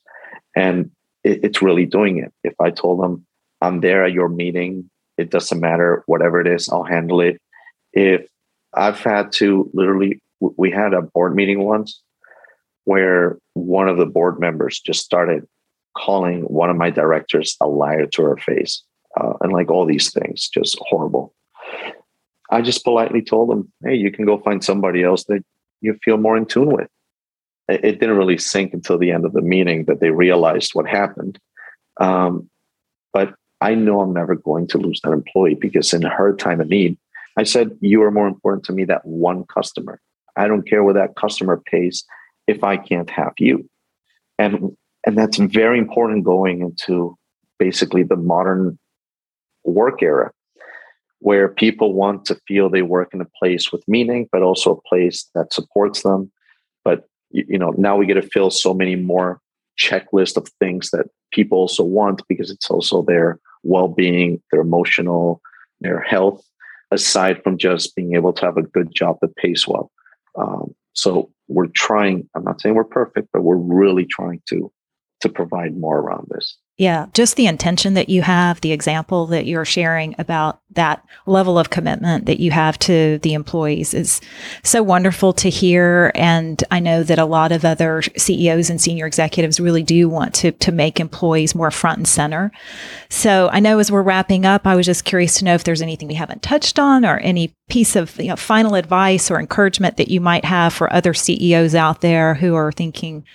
And 0.56 0.92
it's 1.24 1.62
really 1.62 1.86
doing 1.86 2.18
it. 2.18 2.34
If 2.44 2.54
I 2.60 2.72
told 2.72 3.02
them, 3.02 3.26
I'm 3.62 3.82
there 3.82 4.06
at 4.06 4.14
your 4.14 4.30
meeting, 4.30 4.90
it 5.18 5.30
doesn't 5.30 5.60
matter, 5.60 6.04
whatever 6.08 6.42
it 6.42 6.48
is, 6.48 6.70
I'll 6.70 6.84
handle 6.84 7.22
it. 7.22 7.42
If 7.94 8.28
I've 8.74 9.00
had 9.00 9.32
to 9.34 9.70
literally, 9.74 10.22
we 10.40 10.72
had 10.72 10.94
a 10.94 11.02
board 11.02 11.36
meeting 11.36 11.64
once 11.64 12.02
where 12.84 13.38
one 13.54 13.88
of 13.88 13.98
the 13.98 14.06
board 14.06 14.40
members 14.40 14.80
just 14.80 15.04
started 15.04 15.48
calling 15.98 16.42
one 16.42 16.70
of 16.70 16.76
my 16.76 16.90
directors 16.90 17.56
a 17.62 17.68
liar 17.68 18.06
to 18.06 18.22
her 18.22 18.38
face 18.38 18.84
uh, 19.20 19.34
and 19.42 19.54
like 19.54 19.72
all 19.72 19.86
these 19.86 20.12
things, 20.12 20.50
just 20.50 20.78
horrible. 20.82 21.34
I 22.52 22.62
just 22.62 22.84
politely 22.84 23.22
told 23.22 23.50
them, 23.50 23.72
hey, 23.84 23.96
you 23.96 24.12
can 24.12 24.26
go 24.26 24.38
find 24.38 24.64
somebody 24.64 25.04
else 25.04 25.24
that 25.26 25.44
you 25.82 25.98
feel 26.04 26.18
more 26.18 26.38
in 26.38 26.46
tune 26.46 26.72
with. 26.72 26.90
It 27.68 28.00
didn't 28.00 28.18
really 28.18 28.38
sink 28.38 28.74
until 28.74 29.00
the 29.00 29.12
end 29.12 29.26
of 29.26 29.34
the 29.34 29.42
meeting 29.42 29.86
that 29.86 30.00
they 30.00 30.12
realized 30.12 30.72
what 30.74 30.88
happened. 30.88 31.40
Um, 32.00 32.50
but 33.12 33.34
I 33.66 33.74
know 33.74 34.00
I'm 34.00 34.14
never 34.14 34.36
going 34.36 34.68
to 34.68 34.78
lose 34.78 35.02
that 35.02 35.12
employee 35.12 35.56
because 35.56 35.92
in 35.92 36.04
her 36.04 36.36
time 36.36 36.62
of 36.62 36.70
need, 36.70 37.00
I 37.36 37.44
said, 37.44 37.72
you 37.82 38.04
are 38.04 38.12
more 38.12 38.28
important 38.28 38.64
to 38.66 38.74
me 38.74 38.86
than 38.86 39.00
one 39.04 39.44
customer. 39.46 40.00
I 40.36 40.48
don't 40.48 40.70
care 40.70 40.84
what 40.84 40.94
that 40.94 41.16
customer 41.16 41.60
pays 41.66 42.06
if 42.46 42.64
I 42.64 42.78
can't 42.78 43.10
have 43.10 43.34
you. 43.40 43.68
And 44.38 44.78
and 45.08 45.18
that's 45.18 45.38
very 45.38 45.80
important 45.80 46.26
going 46.26 46.62
into 46.62 47.18
basically 47.58 48.04
the 48.04 48.16
modern 48.16 48.78
work 49.64 50.04
era 50.04 50.32
where 51.20 51.48
people 51.48 51.94
want 51.94 52.26
to 52.26 52.40
feel 52.48 52.70
they 52.70 52.84
work 52.84 53.14
in 53.16 53.22
a 53.22 53.32
place 53.40 53.72
with 53.72 53.84
meaning, 53.88 54.28
but 54.32 54.44
also 54.44 54.74
a 54.74 54.88
place 54.90 55.28
that 55.34 55.52
supports 55.52 56.04
them. 56.04 56.32
But 56.84 57.08
you 57.32 57.58
know, 57.58 57.74
now 57.78 57.98
we 57.98 58.06
get 58.06 58.22
to 58.22 58.30
fill 58.36 58.52
so 58.52 58.76
many 58.76 58.96
more 58.96 59.40
checklist 59.80 60.38
of 60.38 60.48
things 60.60 60.92
that 60.92 61.08
people 61.32 61.58
also 61.58 61.84
want 61.84 62.22
because 62.30 62.52
it's 62.52 62.70
also 62.70 63.02
their 63.02 63.40
well-being, 63.66 64.42
their 64.52 64.62
emotional, 64.62 65.42
their 65.82 66.00
health, 66.00 66.42
aside 66.92 67.44
from 67.44 67.58
just 67.58 67.96
being 67.96 68.16
able 68.16 68.32
to 68.34 68.46
have 68.46 68.58
a 68.58 68.62
good 68.62 68.94
job 68.94 69.18
that 69.22 69.36
pays 69.36 69.68
well. 69.68 69.92
Um, 70.38 70.74
so 70.94 71.32
we're 71.48 71.68
trying. 71.68 72.30
I'm 72.36 72.44
not 72.44 72.62
saying 72.62 72.76
we're 72.76 72.86
perfect, 72.86 73.30
but 73.34 73.44
we're 73.44 73.58
really 73.58 74.06
trying 74.06 74.42
to 74.50 74.72
to 75.22 75.30
provide 75.30 75.78
more 75.78 76.00
around 76.00 76.28
this. 76.30 76.58
Yeah, 76.78 77.08
just 77.14 77.38
the 77.38 77.48
intention 77.48 77.94
that 77.94 78.10
you 78.10 78.22
have, 78.22 78.60
the 78.62 78.74
example 78.74 79.28
that 79.28 79.46
you're 79.46 79.66
sharing 79.66 80.14
about 80.20 80.60
that 80.76 81.06
level 81.26 81.58
of 81.58 81.70
commitment 81.70 82.26
that 82.26 82.40
you 82.40 82.52
have 82.52 82.78
to 82.80 83.18
the 83.20 83.34
employees 83.34 83.94
is 83.94 84.22
so 84.64 84.84
wonderful 84.84 85.34
to 85.34 85.50
hear. 85.50 86.12
And 86.16 86.64
I 86.72 86.80
know 86.80 87.04
that 87.04 87.20
a 87.20 87.26
lot 87.26 87.52
of 87.52 87.66
other 87.66 88.04
CEOs 88.16 88.70
and 88.70 88.80
senior 88.80 89.06
executives 89.06 89.60
really 89.60 89.84
do 89.84 90.08
want 90.08 90.34
to, 90.36 90.52
to 90.52 90.72
make 90.72 91.00
employees 91.00 91.56
more 91.56 91.72
front 91.72 91.98
and 91.98 92.08
center. 92.08 92.52
So 93.10 93.50
I 93.52 93.60
know 93.60 93.80
as 93.80 93.92
we're 93.92 94.02
wrapping 94.02 94.46
up, 94.46 94.68
I 94.68 94.76
was 94.76 94.86
just 94.86 95.06
curious 95.06 95.36
to 95.40 95.46
know 95.46 95.56
if 95.56 95.64
there's 95.64 95.82
anything 95.82 96.08
we 96.08 96.14
haven't 96.14 96.44
touched 96.44 96.78
on 96.80 97.06
or 97.06 97.18
any 97.18 97.56
piece 97.68 97.96
of 97.96 98.18
you 98.20 98.28
know, 98.28 98.36
final 98.36 98.76
advice 98.76 99.32
or 99.32 99.40
encouragement 99.40 99.98
that 99.98 100.10
you 100.10 100.22
might 100.22 100.46
have 100.46 100.74
for 100.74 100.92
other 100.94 101.14
CEOs 101.14 101.74
out 101.74 102.02
there 102.02 102.36
who 102.36 102.54
are 102.56 102.72
thinking, 102.72 103.26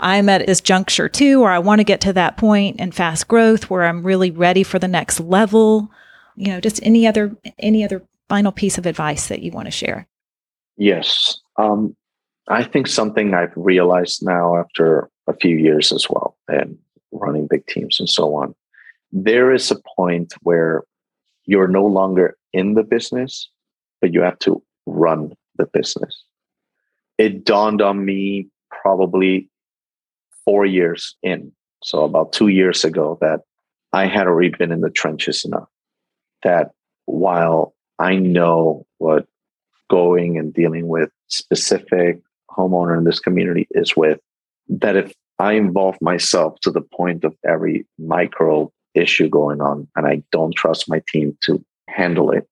I'm 0.00 0.28
at 0.28 0.46
this 0.46 0.60
juncture 0.60 1.08
too, 1.08 1.42
or 1.42 1.50
I 1.50 1.58
want 1.58 1.80
to 1.80 1.84
get 1.84 2.00
to 2.02 2.12
that 2.12 2.36
point 2.36 2.80
in 2.80 2.92
fast 2.92 3.28
growth 3.28 3.68
where 3.68 3.84
I'm 3.84 4.04
really 4.04 4.30
ready 4.30 4.62
for 4.62 4.78
the 4.78 4.88
next 4.88 5.20
level. 5.20 5.90
You 6.38 6.52
know, 6.52 6.60
just 6.60 6.80
any 6.84 7.06
other 7.06 7.36
any 7.58 7.84
other 7.84 8.02
final 8.28 8.52
piece 8.52 8.78
of 8.78 8.86
advice 8.86 9.26
that 9.26 9.42
you 9.42 9.50
want 9.50 9.66
to 9.66 9.72
share? 9.72 10.06
Yes. 10.76 11.40
Um, 11.56 11.96
I 12.46 12.62
think 12.62 12.86
something 12.86 13.34
I've 13.34 13.52
realized 13.56 14.24
now 14.24 14.56
after 14.56 15.10
a 15.26 15.34
few 15.34 15.56
years 15.56 15.92
as 15.92 16.08
well 16.08 16.36
and 16.46 16.78
running 17.10 17.48
big 17.48 17.66
teams 17.66 17.98
and 17.98 18.08
so 18.08 18.34
on, 18.36 18.54
there 19.10 19.52
is 19.52 19.70
a 19.70 19.80
point 19.96 20.32
where 20.42 20.84
you're 21.44 21.68
no 21.68 21.84
longer 21.84 22.36
in 22.52 22.74
the 22.74 22.84
business, 22.84 23.48
but 24.00 24.14
you 24.14 24.20
have 24.20 24.38
to 24.40 24.62
run 24.86 25.32
the 25.56 25.66
business. 25.66 26.24
It 27.18 27.44
dawned 27.44 27.82
on 27.82 28.04
me 28.04 28.46
probably 28.70 29.50
four 30.44 30.64
years 30.64 31.16
in, 31.22 31.50
so 31.82 32.04
about 32.04 32.32
two 32.32 32.48
years 32.48 32.84
ago, 32.84 33.18
that 33.20 33.40
I 33.92 34.06
had 34.06 34.26
already 34.26 34.50
been 34.50 34.70
in 34.70 34.82
the 34.82 34.90
trenches 34.90 35.44
enough 35.44 35.68
that 36.42 36.70
while 37.06 37.74
I 37.98 38.16
know 38.16 38.86
what 38.98 39.26
going 39.90 40.38
and 40.38 40.52
dealing 40.52 40.88
with 40.88 41.10
specific 41.28 42.20
homeowner 42.50 42.96
in 42.96 43.04
this 43.04 43.20
community 43.20 43.66
is 43.70 43.96
with, 43.96 44.20
that 44.68 44.96
if 44.96 45.12
I 45.38 45.52
involve 45.52 45.96
myself 46.00 46.58
to 46.60 46.70
the 46.70 46.80
point 46.80 47.24
of 47.24 47.34
every 47.46 47.86
micro 47.98 48.72
issue 48.94 49.28
going 49.28 49.60
on 49.60 49.88
and 49.96 50.06
I 50.06 50.22
don't 50.32 50.54
trust 50.54 50.88
my 50.88 51.02
team 51.08 51.36
to 51.44 51.64
handle 51.88 52.30
it, 52.30 52.46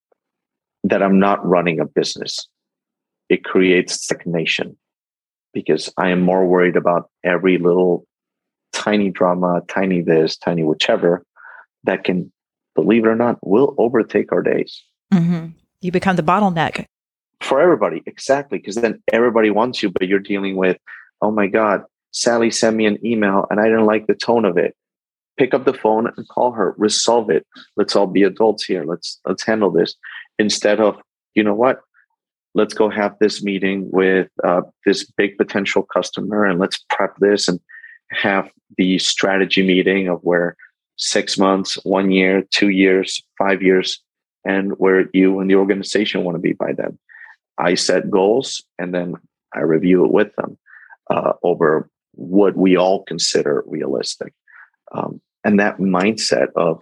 that 0.85 1.03
I'm 1.03 1.19
not 1.19 1.45
running 1.45 1.81
a 1.81 1.85
business. 1.85 2.49
It 3.29 3.45
creates 3.45 4.05
stagnation 4.05 4.77
because 5.53 5.93
I 5.97 6.11
am 6.11 6.21
more 6.21 6.47
worried 6.47 6.77
about 6.77 7.11
every 7.25 7.59
little 7.59 8.07
tiny 8.73 9.11
drama, 9.11 9.63
tiny 9.69 10.01
this, 10.01 10.37
tiny 10.37 10.63
whichever 10.63 11.25
that 11.85 12.05
can, 12.05 12.33
believe 12.77 13.05
it 13.05 13.09
or 13.09 13.17
not, 13.17 13.39
will 13.43 13.75
overtake 13.79 14.31
our 14.31 14.43
days. 14.43 14.83
Mm-hmm. 15.13 15.49
You 15.81 15.91
become 15.91 16.15
the 16.15 16.23
bottleneck 16.23 16.87
for 17.41 17.61
everybody. 17.61 18.03
Exactly. 18.07 18.59
Because 18.59 18.77
then 18.77 19.03
everybody 19.13 19.51
wants 19.51 19.83
you, 19.83 19.91
but 19.91 20.07
you're 20.07 20.21
dealing 20.21 20.55
with, 20.57 20.79
oh 21.21 21.33
my 21.33 21.49
God, 21.49 21.83
Sally 22.13 22.51
sent 22.51 22.77
me 22.77 22.87
an 22.87 23.05
email 23.05 23.47
and 23.51 23.59
I 23.61 23.65
didn't 23.65 23.87
like 23.87 24.07
the 24.07 24.15
tone 24.15 24.45
of 24.45 24.57
it. 24.57 24.77
Pick 25.37 25.53
up 25.53 25.65
the 25.65 25.75
phone 25.75 26.11
and 26.17 26.29
call 26.29 26.53
her, 26.53 26.75
resolve 26.79 27.29
it. 27.31 27.45
Let's 27.77 27.97
all 27.97 28.07
be 28.07 28.23
adults 28.23 28.65
here. 28.65 28.85
Let's 28.85 29.21
let's 29.27 29.45
handle 29.45 29.71
this. 29.71 29.95
Instead 30.39 30.81
of, 30.81 30.97
you 31.35 31.43
know 31.43 31.55
what? 31.55 31.81
let's 32.57 32.73
go 32.73 32.89
have 32.89 33.15
this 33.21 33.43
meeting 33.43 33.89
with 33.93 34.29
uh, 34.43 34.63
this 34.87 35.05
big 35.05 35.37
potential 35.37 35.83
customer 35.83 36.45
and 36.45 36.59
let's 36.59 36.83
prep 36.89 37.15
this 37.19 37.49
and 37.49 37.61
have 38.11 38.51
the 38.79 38.99
strategy 38.99 39.63
meeting 39.65 40.09
of 40.09 40.19
where 40.23 40.57
six 40.97 41.39
months, 41.39 41.75
one 41.85 42.11
year, 42.11 42.43
two 42.51 42.71
years, 42.71 43.23
five 43.39 43.63
years, 43.63 44.03
and 44.45 44.73
where 44.79 45.09
you 45.13 45.41
and 45.41 45.51
the 45.51 45.57
organization 45.57 46.25
want 46.25 46.37
to 46.37 46.41
be 46.41 46.53
by 46.53 46.73
then. 46.73 46.99
I 47.59 47.75
set 47.75 48.11
goals 48.11 48.63
and 48.79 48.95
then 48.95 49.15
I 49.55 49.61
review 49.61 50.05
it 50.05 50.13
with 50.13 50.35
them 50.37 50.59
uh, 51.11 51.33
over 51.43 51.89
what 52.13 52.57
we 52.57 52.77
all 52.77 53.05
consider 53.05 53.65
realistic. 53.67 54.33
Um, 54.93 55.21
and 55.45 55.59
that 55.61 55.79
mindset 55.79 56.49
of 56.57 56.81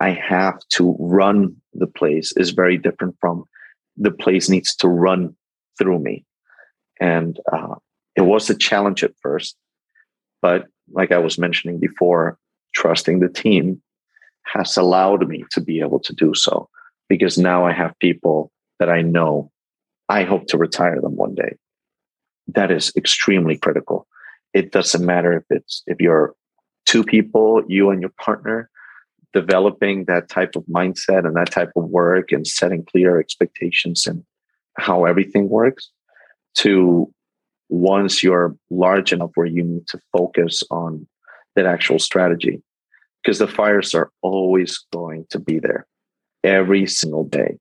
I 0.00 0.10
have 0.10 0.58
to 0.70 0.96
run 0.98 1.56
the 1.74 1.86
place 1.86 2.32
is 2.36 2.50
very 2.50 2.76
different 2.76 3.16
from 3.20 3.44
the 3.96 4.10
place 4.10 4.48
needs 4.48 4.74
to 4.76 4.88
run 4.88 5.36
through 5.78 6.00
me. 6.00 6.24
And 7.00 7.38
uh, 7.52 7.76
it 8.16 8.22
was 8.22 8.48
a 8.50 8.56
challenge 8.56 9.04
at 9.04 9.12
first, 9.20 9.56
but 10.40 10.66
like 10.92 11.12
I 11.12 11.18
was 11.18 11.38
mentioning 11.38 11.78
before, 11.78 12.38
trusting 12.74 13.20
the 13.20 13.28
team 13.28 13.80
has 14.44 14.76
allowed 14.76 15.28
me 15.28 15.44
to 15.50 15.60
be 15.60 15.80
able 15.80 16.00
to 16.00 16.14
do 16.14 16.34
so 16.34 16.68
because 17.08 17.38
now 17.38 17.66
I 17.66 17.72
have 17.72 17.98
people 18.00 18.50
that 18.78 18.88
I 18.88 19.02
know 19.02 19.50
I 20.08 20.24
hope 20.24 20.46
to 20.48 20.58
retire 20.58 21.00
them 21.00 21.16
one 21.16 21.34
day. 21.34 21.56
That 22.48 22.70
is 22.70 22.92
extremely 22.96 23.56
critical. 23.56 24.06
It 24.52 24.72
doesn't 24.72 25.04
matter 25.04 25.32
if 25.32 25.44
it's 25.48 25.82
if 25.86 26.00
you're 26.00 26.34
two 26.84 27.04
people, 27.04 27.62
you 27.68 27.90
and 27.90 28.00
your 28.00 28.12
partner, 28.20 28.68
developing 29.32 30.04
that 30.06 30.28
type 30.28 30.56
of 30.56 30.64
mindset 30.64 31.26
and 31.26 31.36
that 31.36 31.50
type 31.50 31.72
of 31.76 31.84
work 31.84 32.32
and 32.32 32.46
setting 32.46 32.84
clear 32.84 33.18
expectations 33.18 34.06
and 34.06 34.24
how 34.76 35.04
everything 35.04 35.48
works 35.48 35.90
to 36.54 37.12
once 37.68 38.22
you're 38.22 38.54
large 38.70 39.12
enough 39.12 39.30
where 39.34 39.46
you 39.46 39.62
need 39.62 39.86
to 39.86 39.98
focus 40.16 40.62
on 40.70 41.06
that 41.56 41.66
actual 41.66 41.98
strategy 41.98 42.62
because 43.22 43.38
the 43.38 43.48
fires 43.48 43.94
are 43.94 44.10
always 44.22 44.84
going 44.92 45.26
to 45.30 45.38
be 45.38 45.58
there 45.58 45.86
every 46.44 46.86
single 46.86 47.24
day 47.24 47.58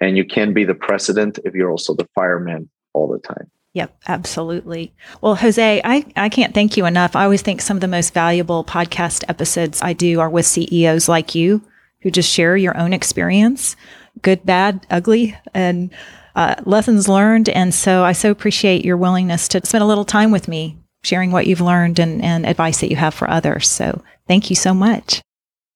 and 0.00 0.16
you 0.16 0.24
can 0.24 0.52
be 0.52 0.64
the 0.64 0.74
president 0.74 1.38
if 1.44 1.54
you're 1.54 1.70
also 1.70 1.94
the 1.94 2.08
fireman 2.14 2.68
all 2.92 3.08
the 3.08 3.18
time 3.18 3.50
Yep, 3.74 4.02
absolutely. 4.06 4.94
Well, 5.20 5.34
Jose, 5.34 5.82
I, 5.84 6.06
I 6.14 6.28
can't 6.28 6.54
thank 6.54 6.76
you 6.76 6.86
enough. 6.86 7.16
I 7.16 7.24
always 7.24 7.42
think 7.42 7.60
some 7.60 7.76
of 7.76 7.80
the 7.80 7.88
most 7.88 8.14
valuable 8.14 8.62
podcast 8.62 9.24
episodes 9.28 9.82
I 9.82 9.92
do 9.94 10.20
are 10.20 10.30
with 10.30 10.46
CEOs 10.46 11.08
like 11.08 11.34
you 11.34 11.60
who 12.00 12.12
just 12.12 12.30
share 12.30 12.56
your 12.56 12.76
own 12.76 12.92
experience, 12.92 13.74
good, 14.22 14.46
bad, 14.46 14.86
ugly, 14.90 15.36
and 15.54 15.92
uh, 16.36 16.54
lessons 16.64 17.08
learned. 17.08 17.48
And 17.48 17.74
so 17.74 18.04
I 18.04 18.12
so 18.12 18.30
appreciate 18.30 18.84
your 18.84 18.96
willingness 18.96 19.48
to 19.48 19.66
spend 19.66 19.82
a 19.82 19.88
little 19.88 20.04
time 20.04 20.30
with 20.30 20.46
me 20.46 20.78
sharing 21.04 21.30
what 21.30 21.46
you've 21.46 21.60
learned 21.60 21.98
and, 21.98 22.22
and 22.22 22.46
advice 22.46 22.80
that 22.80 22.90
you 22.90 22.96
have 22.96 23.14
for 23.14 23.30
others. 23.30 23.68
So 23.68 24.02
thank 24.26 24.50
you 24.50 24.56
so 24.56 24.74
much. 24.74 25.20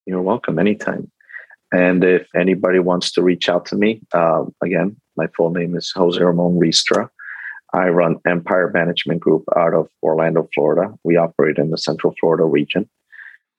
You're 0.07 0.23
welcome 0.23 0.59
anytime. 0.59 1.11
And 1.71 2.03
if 2.03 2.29
anybody 2.35 2.79
wants 2.79 3.13
to 3.13 3.23
reach 3.23 3.49
out 3.49 3.67
to 3.67 3.77
me, 3.77 4.01
uh, 4.15 4.45
again, 4.63 4.97
my 5.17 5.27
full 5.37 5.51
name 5.51 5.77
is 5.77 5.93
Jose 5.95 6.19
Ramon 6.19 6.59
Riestra. 6.59 7.09
I 7.75 7.89
run 7.89 8.17
Empire 8.27 8.71
Management 8.73 9.21
Group 9.21 9.45
out 9.55 9.75
of 9.75 9.89
Orlando, 10.03 10.49
Florida. 10.55 10.95
We 11.05 11.17
operate 11.17 11.59
in 11.59 11.71
the 11.71 11.77
Central 11.77 12.15
Florida 12.19 12.45
region, 12.45 12.89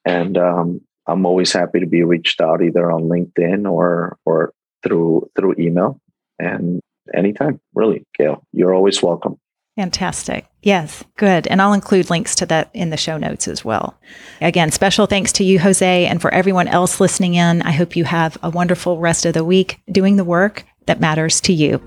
and 0.03 0.35
um, 0.35 0.81
I'm 1.05 1.27
always 1.27 1.51
happy 1.53 1.79
to 1.79 1.85
be 1.85 2.03
reached 2.03 2.41
out 2.41 2.63
either 2.63 2.89
on 2.91 3.03
LinkedIn 3.03 3.69
or 3.69 4.17
or 4.25 4.53
through 4.81 5.29
through 5.35 5.55
email. 5.59 6.01
And 6.39 6.81
anytime, 7.13 7.59
really, 7.75 8.07
Gail, 8.17 8.43
you're 8.51 8.73
always 8.73 9.03
welcome. 9.03 9.39
Fantastic. 9.79 10.45
Yes, 10.61 11.05
good. 11.15 11.47
And 11.47 11.61
I'll 11.61 11.71
include 11.71 12.09
links 12.09 12.35
to 12.35 12.45
that 12.47 12.69
in 12.73 12.89
the 12.89 12.97
show 12.97 13.17
notes 13.17 13.47
as 13.47 13.63
well. 13.63 13.97
Again, 14.41 14.71
special 14.71 15.05
thanks 15.05 15.31
to 15.31 15.45
you, 15.45 15.57
Jose, 15.57 16.05
and 16.05 16.21
for 16.21 16.33
everyone 16.33 16.67
else 16.67 16.99
listening 16.99 17.35
in. 17.35 17.61
I 17.61 17.71
hope 17.71 17.95
you 17.95 18.03
have 18.03 18.37
a 18.43 18.49
wonderful 18.49 18.99
rest 18.99 19.25
of 19.25 19.35
the 19.35 19.45
week 19.45 19.79
doing 19.89 20.17
the 20.17 20.25
work 20.25 20.65
that 20.87 20.99
matters 20.99 21.39
to 21.39 21.53
you. 21.53 21.77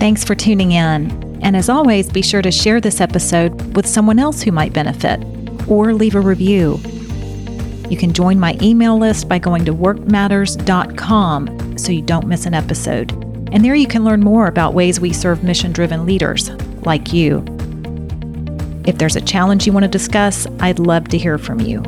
Thanks 0.00 0.24
for 0.24 0.34
tuning 0.34 0.72
in. 0.72 1.38
And 1.44 1.56
as 1.56 1.68
always, 1.68 2.10
be 2.10 2.22
sure 2.22 2.42
to 2.42 2.50
share 2.50 2.80
this 2.80 3.00
episode 3.00 3.76
with 3.76 3.86
someone 3.86 4.18
else 4.18 4.42
who 4.42 4.50
might 4.50 4.72
benefit 4.72 5.22
or 5.68 5.94
leave 5.94 6.16
a 6.16 6.20
review. 6.20 6.80
You 7.88 7.96
can 7.96 8.12
join 8.12 8.40
my 8.40 8.58
email 8.60 8.98
list 8.98 9.28
by 9.28 9.38
going 9.38 9.64
to 9.66 9.72
workmatters.com 9.72 11.78
so 11.78 11.92
you 11.92 12.02
don't 12.02 12.26
miss 12.26 12.44
an 12.44 12.54
episode. 12.54 13.23
And 13.54 13.64
there 13.64 13.76
you 13.76 13.86
can 13.86 14.02
learn 14.02 14.18
more 14.18 14.48
about 14.48 14.74
ways 14.74 14.98
we 14.98 15.12
serve 15.12 15.44
mission 15.44 15.70
driven 15.70 16.04
leaders 16.04 16.50
like 16.84 17.12
you. 17.12 17.38
If 18.84 18.98
there's 18.98 19.14
a 19.14 19.20
challenge 19.20 19.64
you 19.64 19.72
want 19.72 19.84
to 19.84 19.88
discuss, 19.88 20.48
I'd 20.58 20.80
love 20.80 21.06
to 21.10 21.18
hear 21.18 21.38
from 21.38 21.60
you. 21.60 21.80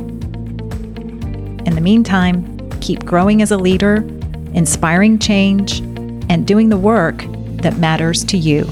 In 1.66 1.74
the 1.74 1.80
meantime, 1.80 2.70
keep 2.80 3.04
growing 3.04 3.42
as 3.42 3.50
a 3.50 3.56
leader, 3.56 3.96
inspiring 4.54 5.18
change, 5.18 5.80
and 6.30 6.46
doing 6.46 6.68
the 6.68 6.78
work 6.78 7.24
that 7.62 7.78
matters 7.78 8.24
to 8.26 8.38
you. 8.38 8.64